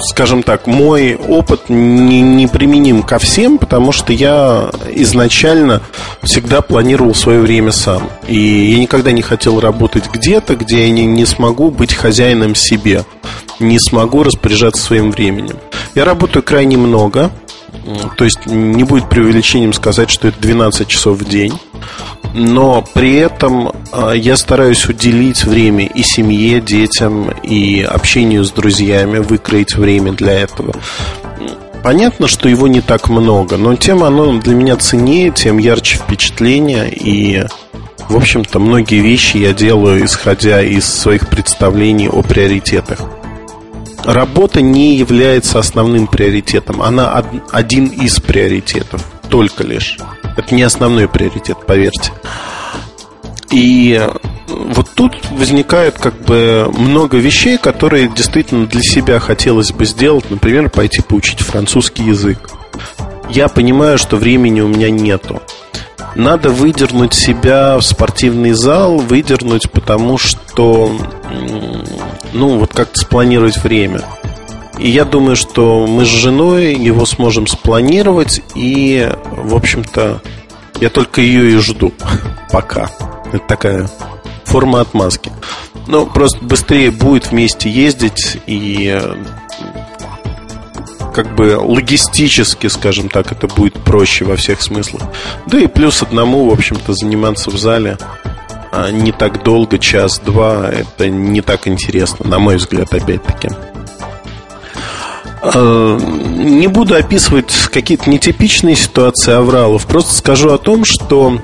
скажем 0.03 0.43
так, 0.43 0.67
мой 0.67 1.15
опыт 1.15 1.69
не, 1.69 2.21
не 2.21 2.47
применим 2.47 3.03
ко 3.03 3.19
всем, 3.19 3.59
потому 3.59 3.93
что 3.93 4.13
я 4.13 4.71
изначально 4.93 5.83
всегда 6.23 6.61
планировал 6.61 7.15
свое 7.15 7.41
время 7.41 7.73
сам. 7.73 8.11
И 8.27 8.39
я 8.73 8.79
никогда 8.79 9.13
не 9.13 9.23
хотел 9.23 9.61
работать 9.61 10.11
где-то, 10.13 10.57
где 10.57 10.87
я 10.87 10.91
не, 10.91 11.07
не 11.07 11.27
смогу 11.27 11.71
быть 11.71 11.95
хозяином 11.95 12.55
себе, 12.55 13.05
не 13.59 13.79
смогу 13.79 14.23
распоряжаться 14.23 14.83
своим 14.83 15.11
временем. 15.11 15.57
Я 15.95 16.05
работаю 16.05 16.43
крайне 16.43 16.77
много, 16.77 17.31
то 18.17 18.25
есть 18.25 18.47
не 18.47 18.85
будет 18.85 19.09
преувеличением 19.09 19.73
сказать, 19.73 20.11
что 20.11 20.29
это 20.29 20.41
12 20.41 20.87
часов 20.89 21.19
в 21.19 21.29
день 21.29 21.59
но 22.35 22.85
при 22.95 23.17
этом 23.17 23.73
а, 23.93 24.13
я 24.13 24.37
стараюсь 24.37 24.87
уделить 24.89 25.45
время 25.45 25.87
и 25.87 26.03
семье, 26.03 26.61
детям, 26.61 27.31
и 27.43 27.83
общению 27.83 28.45
с 28.45 28.53
друзьями, 28.53 29.19
выкроить 29.19 29.75
время 29.75 30.13
для 30.13 30.33
этого. 30.33 30.75
Понятно, 31.83 32.29
что 32.29 32.49
его 32.49 32.69
не 32.69 32.83
так 32.83 33.09
много, 33.09 33.57
но 33.57 33.75
тем 33.75 34.05
оно 34.05 34.39
для 34.39 34.55
меня 34.55 34.77
ценнее, 34.77 35.31
тем 35.31 35.59
ярче 35.59 35.97
впечатление, 35.97 36.93
и, 36.93 37.45
в 38.09 38.17
общем-то, 38.17 38.59
многие 38.59 39.01
вещи 39.01 39.39
я 39.39 39.55
делаю, 39.55 40.05
исходя 40.05 40.63
из 40.63 40.85
своих 40.85 41.29
представлений 41.29 42.09
о 42.09 42.23
приоритетах. 42.23 43.01
Работа 44.05 44.61
не 44.61 44.97
является 44.97 45.59
основным 45.59 46.07
приоритетом, 46.07 46.83
она 46.83 47.23
один 47.53 47.87
из 47.87 48.19
приоритетов, 48.19 49.05
только 49.29 49.63
лишь. 49.63 49.99
Это 50.37 50.55
не 50.55 50.63
основной 50.63 51.09
приоритет, 51.09 51.59
поверьте. 51.67 52.13
И 53.51 54.01
вот 54.49 54.91
тут 54.95 55.15
возникает 55.31 55.99
как 55.99 56.15
бы 56.23 56.71
много 56.77 57.19
вещей, 57.19 57.59
которые 57.59 58.09
действительно 58.09 58.67
для 58.67 58.83
себя 58.83 59.19
хотелось 59.21 59.73
бы 59.73 59.85
сделать. 59.85 60.31
Например, 60.31 60.71
пойти 60.71 61.03
поучить 61.03 61.41
французский 61.41 62.05
язык. 62.05 62.51
Я 63.29 63.49
понимаю, 63.49 63.99
что 63.99 64.17
времени 64.17 64.61
у 64.61 64.69
меня 64.69 64.91
нету. 64.91 65.41
Надо 66.15 66.51
выдернуть 66.51 67.15
себя 67.15 67.77
в 67.79 67.83
спортивный 67.83 68.53
зал, 68.53 68.99
выдернуть, 68.99 69.71
потому 69.71 70.19
что, 70.19 70.93
ну, 72.33 72.59
вот 72.59 72.73
как-то 72.73 73.01
спланировать 73.01 73.63
время. 73.63 74.03
И 74.79 74.89
я 74.89 75.05
думаю, 75.05 75.37
что 75.37 75.87
мы 75.87 76.05
с 76.05 76.09
женой 76.09 76.75
его 76.75 77.05
сможем 77.05 77.47
спланировать, 77.47 78.43
и, 78.55 79.11
в 79.31 79.55
общем-то, 79.55 80.23
я 80.81 80.89
только 80.89 81.21
ее 81.21 81.53
и 81.53 81.57
жду. 81.59 81.93
Пока. 82.51 82.91
Это 83.33 83.47
такая 83.47 83.91
форма 84.45 84.81
отмазки. 84.81 85.31
Ну, 85.87 86.07
просто 86.07 86.45
быстрее 86.45 86.91
будет 86.91 87.31
вместе 87.31 87.71
ездить 87.71 88.39
и 88.47 88.99
как 91.13 91.35
бы 91.35 91.57
логистически, 91.59 92.69
скажем 92.69 93.09
так, 93.09 93.33
это 93.33 93.47
будет 93.47 93.75
проще 93.75 94.25
во 94.25 94.37
всех 94.37 94.63
смыслах. 94.63 95.03
Да 95.47 95.59
и 95.59 95.67
плюс 95.67 96.03
одному, 96.03 96.49
в 96.49 96.53
общем-то, 96.53 96.93
заниматься 96.95 97.51
в 97.51 97.59
зале 97.59 97.99
а, 98.73 98.91
не 98.91 99.13
так 99.13 99.43
долго, 99.43 99.79
час-два, 99.79 100.71
это 100.71 101.09
не 101.09 101.41
так 101.41 101.67
интересно, 101.67 102.29
на 102.29 102.39
мой 102.39 102.57
взгляд, 102.57 102.93
опять-таки. 102.95 103.51
А, 105.43 105.97
не 105.99 106.69
буду 106.69 106.95
описывать 106.95 107.53
какие-то 107.73 108.09
нетипичные 108.09 108.77
ситуации 108.77 109.33
авралов, 109.33 109.87
просто 109.87 110.15
скажу 110.15 110.53
о 110.53 110.59
том, 110.59 110.85
что 110.85 111.41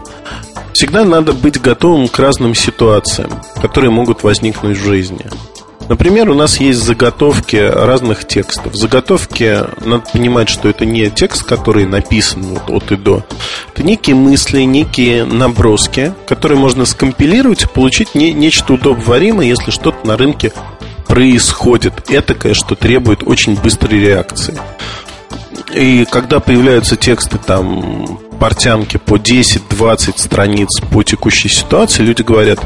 всегда 0.72 1.04
надо 1.04 1.32
быть 1.32 1.60
готовым 1.60 2.08
к 2.08 2.18
разным 2.18 2.54
ситуациям, 2.54 3.30
которые 3.60 3.90
могут 3.90 4.22
возникнуть 4.22 4.78
в 4.78 4.84
жизни. 4.84 5.26
Например, 5.88 6.30
у 6.30 6.34
нас 6.34 6.58
есть 6.58 6.80
заготовки 6.80 7.56
разных 7.56 8.26
текстов. 8.26 8.74
Заготовки, 8.74 9.60
надо 9.84 10.04
понимать, 10.12 10.48
что 10.48 10.68
это 10.68 10.84
не 10.84 11.10
текст, 11.10 11.44
который 11.44 11.86
написан 11.86 12.42
вот 12.42 12.70
от 12.70 12.92
и 12.92 12.96
до. 12.96 13.24
Это 13.72 13.84
некие 13.84 14.16
мысли, 14.16 14.62
некие 14.62 15.24
наброски, 15.24 16.12
которые 16.26 16.58
можно 16.58 16.86
скомпилировать 16.86 17.64
и 17.64 17.68
получить 17.68 18.14
не, 18.14 18.32
нечто 18.32 18.74
удобоваримое, 18.74 19.46
если 19.46 19.70
что-то 19.70 20.06
на 20.06 20.16
рынке 20.16 20.52
происходит. 21.06 22.10
Этакое, 22.10 22.54
что 22.54 22.74
требует 22.74 23.22
очень 23.22 23.54
быстрой 23.54 24.00
реакции. 24.00 24.58
И 25.72 26.04
когда 26.10 26.40
появляются 26.40 26.96
тексты 26.96 27.38
там 27.38 28.18
портянки 28.40 28.96
по 28.96 29.16
10-20 29.16 30.18
страниц 30.18 30.80
по 30.90 31.02
текущей 31.02 31.48
ситуации, 31.48 32.02
люди 32.02 32.22
говорят, 32.22 32.60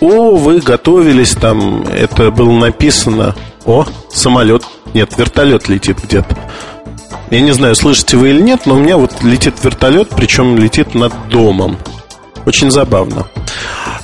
о, 0.00 0.36
вы 0.36 0.60
готовились 0.60 1.32
там, 1.32 1.82
это 1.82 2.30
было 2.30 2.52
написано, 2.52 3.34
о, 3.64 3.86
самолет, 4.10 4.64
нет, 4.94 5.16
вертолет 5.16 5.68
летит 5.68 5.98
где-то. 6.02 6.36
Я 7.30 7.40
не 7.40 7.52
знаю, 7.52 7.74
слышите 7.76 8.16
вы 8.16 8.30
или 8.30 8.40
нет, 8.40 8.62
но 8.66 8.74
у 8.74 8.78
меня 8.78 8.96
вот 8.96 9.22
летит 9.22 9.54
вертолет, 9.62 10.08
причем 10.08 10.56
летит 10.56 10.94
над 10.94 11.12
домом. 11.28 11.78
Очень 12.44 12.70
забавно. 12.70 13.26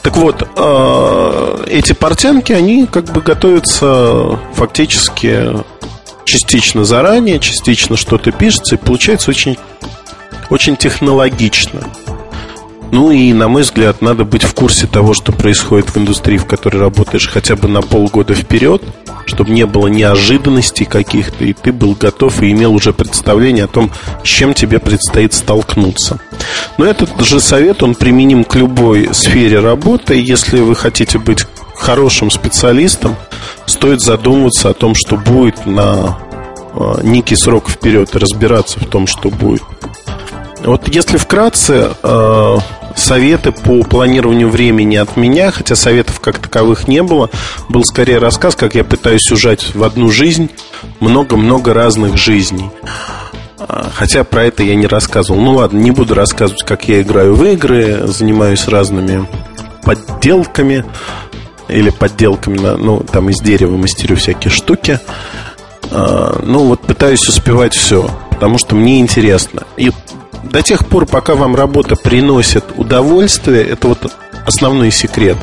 Так 0.02 0.16
вот, 0.16 0.46
э, 0.56 1.64
эти 1.66 1.92
портянки, 1.92 2.52
они 2.52 2.86
как 2.86 3.06
бы 3.06 3.20
готовятся 3.20 4.38
фактически 4.54 5.64
частично 6.24 6.84
заранее, 6.84 7.40
частично 7.40 7.96
что-то 7.96 8.30
пишется, 8.30 8.76
и 8.76 8.78
получается 8.78 9.30
очень, 9.30 9.58
очень 10.50 10.76
технологично. 10.76 11.80
Ну 12.92 13.10
и, 13.10 13.32
на 13.32 13.48
мой 13.48 13.62
взгляд, 13.62 14.00
надо 14.00 14.24
быть 14.24 14.44
в 14.44 14.54
курсе 14.54 14.86
того, 14.86 15.12
что 15.14 15.32
происходит 15.32 15.90
в 15.90 15.98
индустрии, 15.98 16.38
в 16.38 16.46
которой 16.46 16.78
работаешь 16.78 17.28
хотя 17.28 17.56
бы 17.56 17.68
на 17.68 17.82
полгода 17.82 18.34
вперед, 18.34 18.82
чтобы 19.26 19.50
не 19.50 19.66
было 19.66 19.88
неожиданностей 19.88 20.86
каких-то, 20.86 21.44
и 21.44 21.52
ты 21.52 21.72
был 21.72 21.94
готов 21.94 22.42
и 22.42 22.52
имел 22.52 22.72
уже 22.74 22.92
представление 22.92 23.64
о 23.64 23.68
том, 23.68 23.90
с 24.22 24.26
чем 24.26 24.54
тебе 24.54 24.78
предстоит 24.78 25.34
столкнуться. 25.34 26.20
Но 26.78 26.84
этот 26.84 27.20
же 27.22 27.40
совет, 27.40 27.82
он 27.82 27.94
применим 27.94 28.44
к 28.44 28.54
любой 28.54 29.12
сфере 29.12 29.60
работы. 29.60 30.14
Если 30.14 30.60
вы 30.60 30.74
хотите 30.74 31.18
быть 31.18 31.44
хорошим 31.74 32.30
специалистом, 32.30 33.16
стоит 33.66 34.00
задумываться 34.00 34.70
о 34.70 34.74
том, 34.74 34.94
что 34.94 35.16
будет 35.16 35.66
на 35.66 36.18
а, 36.74 37.00
некий 37.02 37.36
срок 37.36 37.68
вперед 37.68 38.14
и 38.14 38.18
разбираться 38.18 38.78
в 38.78 38.86
том, 38.86 39.06
что 39.06 39.30
будет. 39.30 39.62
Вот 40.64 40.88
если 40.88 41.16
вкратце, 41.16 41.90
э, 42.02 42.56
советы 42.96 43.52
по 43.52 43.82
планированию 43.82 44.48
времени 44.48 44.96
от 44.96 45.16
меня, 45.16 45.50
хотя 45.50 45.76
советов 45.76 46.18
как 46.20 46.38
таковых 46.38 46.88
не 46.88 47.02
было, 47.02 47.30
был 47.68 47.84
скорее 47.84 48.18
рассказ, 48.18 48.56
как 48.56 48.74
я 48.74 48.82
пытаюсь 48.82 49.30
ужать 49.30 49.74
в 49.74 49.84
одну 49.84 50.10
жизнь 50.10 50.50
много-много 50.98 51.74
разных 51.74 52.16
жизней. 52.16 52.70
А, 53.58 53.90
хотя 53.94 54.24
про 54.24 54.44
это 54.44 54.62
я 54.62 54.74
не 54.74 54.86
рассказывал. 54.86 55.40
Ну 55.40 55.54
ладно, 55.54 55.78
не 55.78 55.90
буду 55.90 56.14
рассказывать, 56.14 56.64
как 56.64 56.88
я 56.88 57.02
играю 57.02 57.34
в 57.34 57.44
игры, 57.44 58.06
занимаюсь 58.06 58.66
разными 58.66 59.26
подделками 59.82 60.84
или 61.68 61.90
подделками, 61.90 62.58
ну, 62.58 63.00
там 63.00 63.28
из 63.30 63.40
дерева 63.40 63.76
мастерю 63.76 64.16
всякие 64.16 64.50
штуки. 64.50 65.00
А, 65.90 66.40
ну, 66.42 66.64
вот 66.64 66.80
пытаюсь 66.82 67.26
успевать 67.28 67.74
все, 67.74 68.08
потому 68.30 68.58
что 68.58 68.74
мне 68.74 69.00
интересно. 69.00 69.62
И 69.76 69.92
до 70.50 70.62
тех 70.62 70.86
пор, 70.86 71.06
пока 71.06 71.34
вам 71.34 71.54
работа 71.54 71.96
приносит 71.96 72.64
удовольствие, 72.76 73.64
это 73.64 73.88
вот 73.88 74.12
основной 74.46 74.90
секрет. 74.90 75.36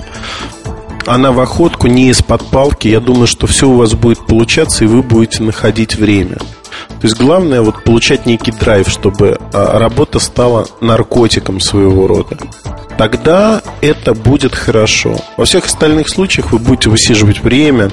Она 1.06 1.32
в 1.32 1.39
охотку 1.39 1.88
не 1.88 2.10
из-под 2.10 2.46
палки. 2.48 2.88
Я 2.88 3.00
думаю, 3.00 3.28
что 3.28 3.46
все 3.46 3.68
у 3.68 3.76
вас 3.76 3.94
будет 3.94 4.26
получаться, 4.26 4.86
и 4.86 4.88
вы 4.88 5.04
будете 5.04 5.44
находить 5.44 5.96
время. 5.96 6.38
То 7.04 7.08
есть 7.08 7.18
главное 7.20 7.62
вот 7.62 7.84
получать 7.84 8.26
некий 8.26 8.52
драйв, 8.52 8.88
чтобы 8.88 9.38
а, 9.52 9.78
работа 9.78 10.20
стала 10.20 10.66
наркотиком 10.80 11.60
своего 11.60 12.08
рода. 12.08 12.38
Тогда 12.98 13.62
это 13.82 14.13
будет 14.13 14.56
хорошо. 14.56 15.18
Во 15.36 15.46
всех 15.46 15.66
остальных 15.66 16.08
случаях 16.08 16.52
вы 16.52 16.60
будете 16.60 16.89
высиживать 16.89 17.42
время, 17.42 17.92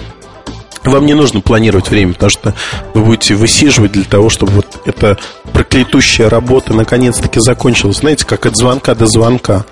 вам 0.84 1.06
не 1.06 1.14
нужно 1.14 1.40
планировать 1.40 1.90
время, 1.90 2.14
потому 2.14 2.30
что 2.30 2.54
вы 2.94 3.02
будете 3.02 3.34
высиживать 3.34 3.92
для 3.92 4.04
того, 4.04 4.30
чтобы 4.30 4.52
вот 4.52 4.80
эта 4.86 5.18
проклятущая 5.52 6.28
работа 6.28 6.72
наконец-таки 6.74 7.40
закончилась. 7.40 7.98
Знаете, 7.98 8.24
как 8.24 8.46
от 8.46 8.56
звонка 8.56 8.94
до 8.94 9.06
звонка. 9.06 9.64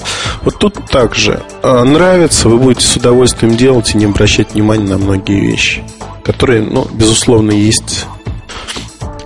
Вот 0.43 0.59
тут 0.59 0.75
также 0.91 1.43
а, 1.63 1.85
нравится, 1.85 2.49
вы 2.49 2.59
будете 2.59 2.87
с 2.87 2.97
удовольствием 2.97 3.57
делать 3.57 3.95
и 3.95 3.99
не 3.99 4.05
обращать 4.05 4.55
внимания 4.55 4.89
на 4.89 4.99
многие 4.99 5.41
вещи, 5.41 5.83
которые, 6.23 6.63
ну, 6.63 6.87
безусловно, 6.93 7.53
есть 7.53 8.07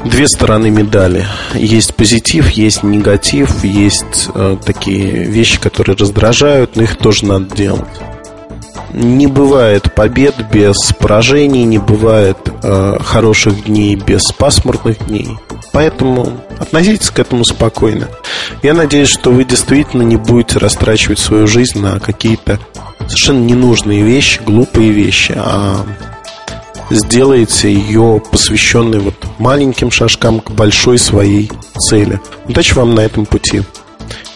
две 0.04 0.28
стороны 0.28 0.70
медали. 0.70 1.26
Есть 1.54 1.94
позитив, 1.94 2.50
есть 2.50 2.82
негатив, 2.82 3.64
есть 3.64 4.28
э, 4.34 4.56
такие 4.64 5.24
вещи, 5.24 5.60
которые 5.60 5.96
раздражают, 5.96 6.76
но 6.76 6.82
их 6.82 6.96
тоже 6.96 7.26
надо 7.26 7.54
делать 7.54 7.86
не 8.92 9.26
бывает 9.26 9.94
побед 9.94 10.34
без 10.52 10.76
поражений, 10.98 11.64
не 11.64 11.78
бывает 11.78 12.36
э, 12.62 12.98
хороших 13.00 13.64
дней 13.64 13.96
без 13.96 14.22
пасмурных 14.32 15.06
дней. 15.06 15.28
Поэтому 15.72 16.40
относитесь 16.58 17.10
к 17.10 17.18
этому 17.18 17.44
спокойно. 17.44 18.08
Я 18.62 18.74
надеюсь, 18.74 19.08
что 19.08 19.30
вы 19.30 19.44
действительно 19.44 20.02
не 20.02 20.16
будете 20.16 20.58
растрачивать 20.58 21.18
свою 21.18 21.46
жизнь 21.46 21.80
на 21.80 21.98
какие-то 21.98 22.58
совершенно 23.06 23.40
ненужные 23.40 24.02
вещи, 24.02 24.40
глупые 24.44 24.90
вещи, 24.90 25.34
а 25.36 25.84
сделаете 26.90 27.72
ее 27.72 28.22
посвященной 28.30 28.98
вот 28.98 29.14
маленьким 29.38 29.90
шажкам 29.90 30.40
к 30.40 30.50
большой 30.50 30.98
своей 30.98 31.50
цели. 31.78 32.20
Удачи 32.46 32.74
вам 32.74 32.94
на 32.94 33.00
этом 33.00 33.24
пути. 33.24 33.62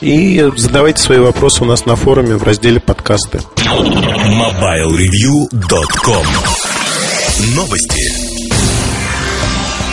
И 0.01 0.43
задавайте 0.57 1.03
свои 1.03 1.19
вопросы 1.19 1.63
у 1.63 1.67
нас 1.67 1.85
на 1.87 1.97
форуме 1.97 2.37
в 2.37 2.43
разделе 2.43 2.81
подкасты. 2.81 3.41
MobileReview.com 3.57 6.27
Новости. 7.55 8.36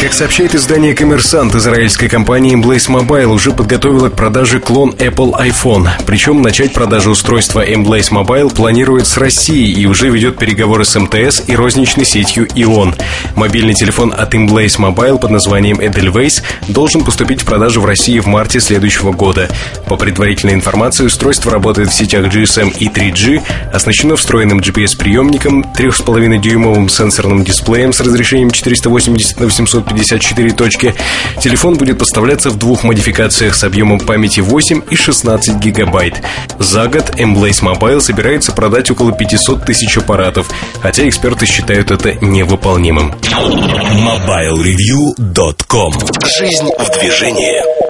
Как 0.04 0.12
сообщает 0.12 0.54
издание 0.54 0.94
«Коммерсант», 0.94 1.56
израильская 1.56 2.10
компания 2.10 2.56
Emblaze 2.56 2.90
Mobile 2.90 3.28
уже 3.28 3.54
подготовила 3.54 4.10
к 4.10 4.18
продаже 4.18 4.60
клон 4.60 4.90
Apple 5.00 5.32
iPhone. 5.32 5.88
Причем 6.06 6.42
начать 6.42 6.74
продажу 6.74 7.12
устройства 7.12 7.66
Emblaze 7.66 8.12
Mobile 8.12 8.54
планирует 8.54 9.08
с 9.08 9.16
Россией 9.16 9.72
и 9.72 9.86
уже 9.86 10.10
ведет 10.10 10.38
переговоры 10.38 10.84
с 10.84 11.00
МТС 11.00 11.44
и 11.48 11.56
розничной 11.56 12.04
сетью 12.04 12.50
ИОН. 12.54 12.96
Мобильный 13.38 13.76
телефон 13.76 14.14
от 14.16 14.34
Emblaze 14.34 14.78
Mobile 14.78 15.18
под 15.20 15.32
названием 15.32 15.80
Edelweiss 15.80 16.44
должен 16.68 17.06
поступить 17.06 17.42
в 17.42 17.46
продажу 17.46 17.80
в 17.80 17.86
России 17.86 18.20
в 18.20 18.26
марте 18.26 18.60
следующего 18.60 19.14
года. 19.14 19.48
По 19.88 19.96
предварительной 19.96 20.54
информации, 20.54 21.06
устройство 21.06 21.50
работает 21.50 21.92
в 21.92 21.94
сетях 21.94 22.26
GSM 22.26 22.76
и 22.78 22.90
3G, 22.90 23.42
оснащено 23.72 24.18
встроенным 24.18 24.60
GPS-приемником, 24.60 25.64
3,5-дюймовым 25.74 26.90
сенсорным 26.90 27.46
дисплеем 27.46 27.94
с 27.94 28.02
разрешением 28.02 28.52
480 28.52 29.40
на 29.40 29.46
850 29.46 29.93
54 29.94 30.52
точки. 30.52 30.94
Телефон 31.40 31.76
будет 31.76 32.00
поставляться 32.00 32.50
в 32.50 32.58
двух 32.58 32.84
модификациях 32.84 33.56
с 33.56 33.64
объемом 33.64 34.00
памяти 34.00 34.42
8 34.42 34.82
и 34.90 34.96
16 34.96 35.58
гигабайт. 35.58 36.22
За 36.60 36.88
год 36.88 37.12
Emblaze 37.18 37.62
Mobile 37.62 38.02
собирается 38.02 38.52
продать 38.52 38.90
около 38.92 39.12
500 39.12 39.66
тысяч 39.66 39.98
аппаратов, 39.98 40.50
хотя 40.82 41.08
эксперты 41.08 41.46
считают 41.46 41.92
это 41.92 42.14
невыполнимым. 42.16 43.14
MobileReview.com 43.22 45.94
Жизнь 46.38 46.70
в 46.78 47.00
движении 47.00 47.84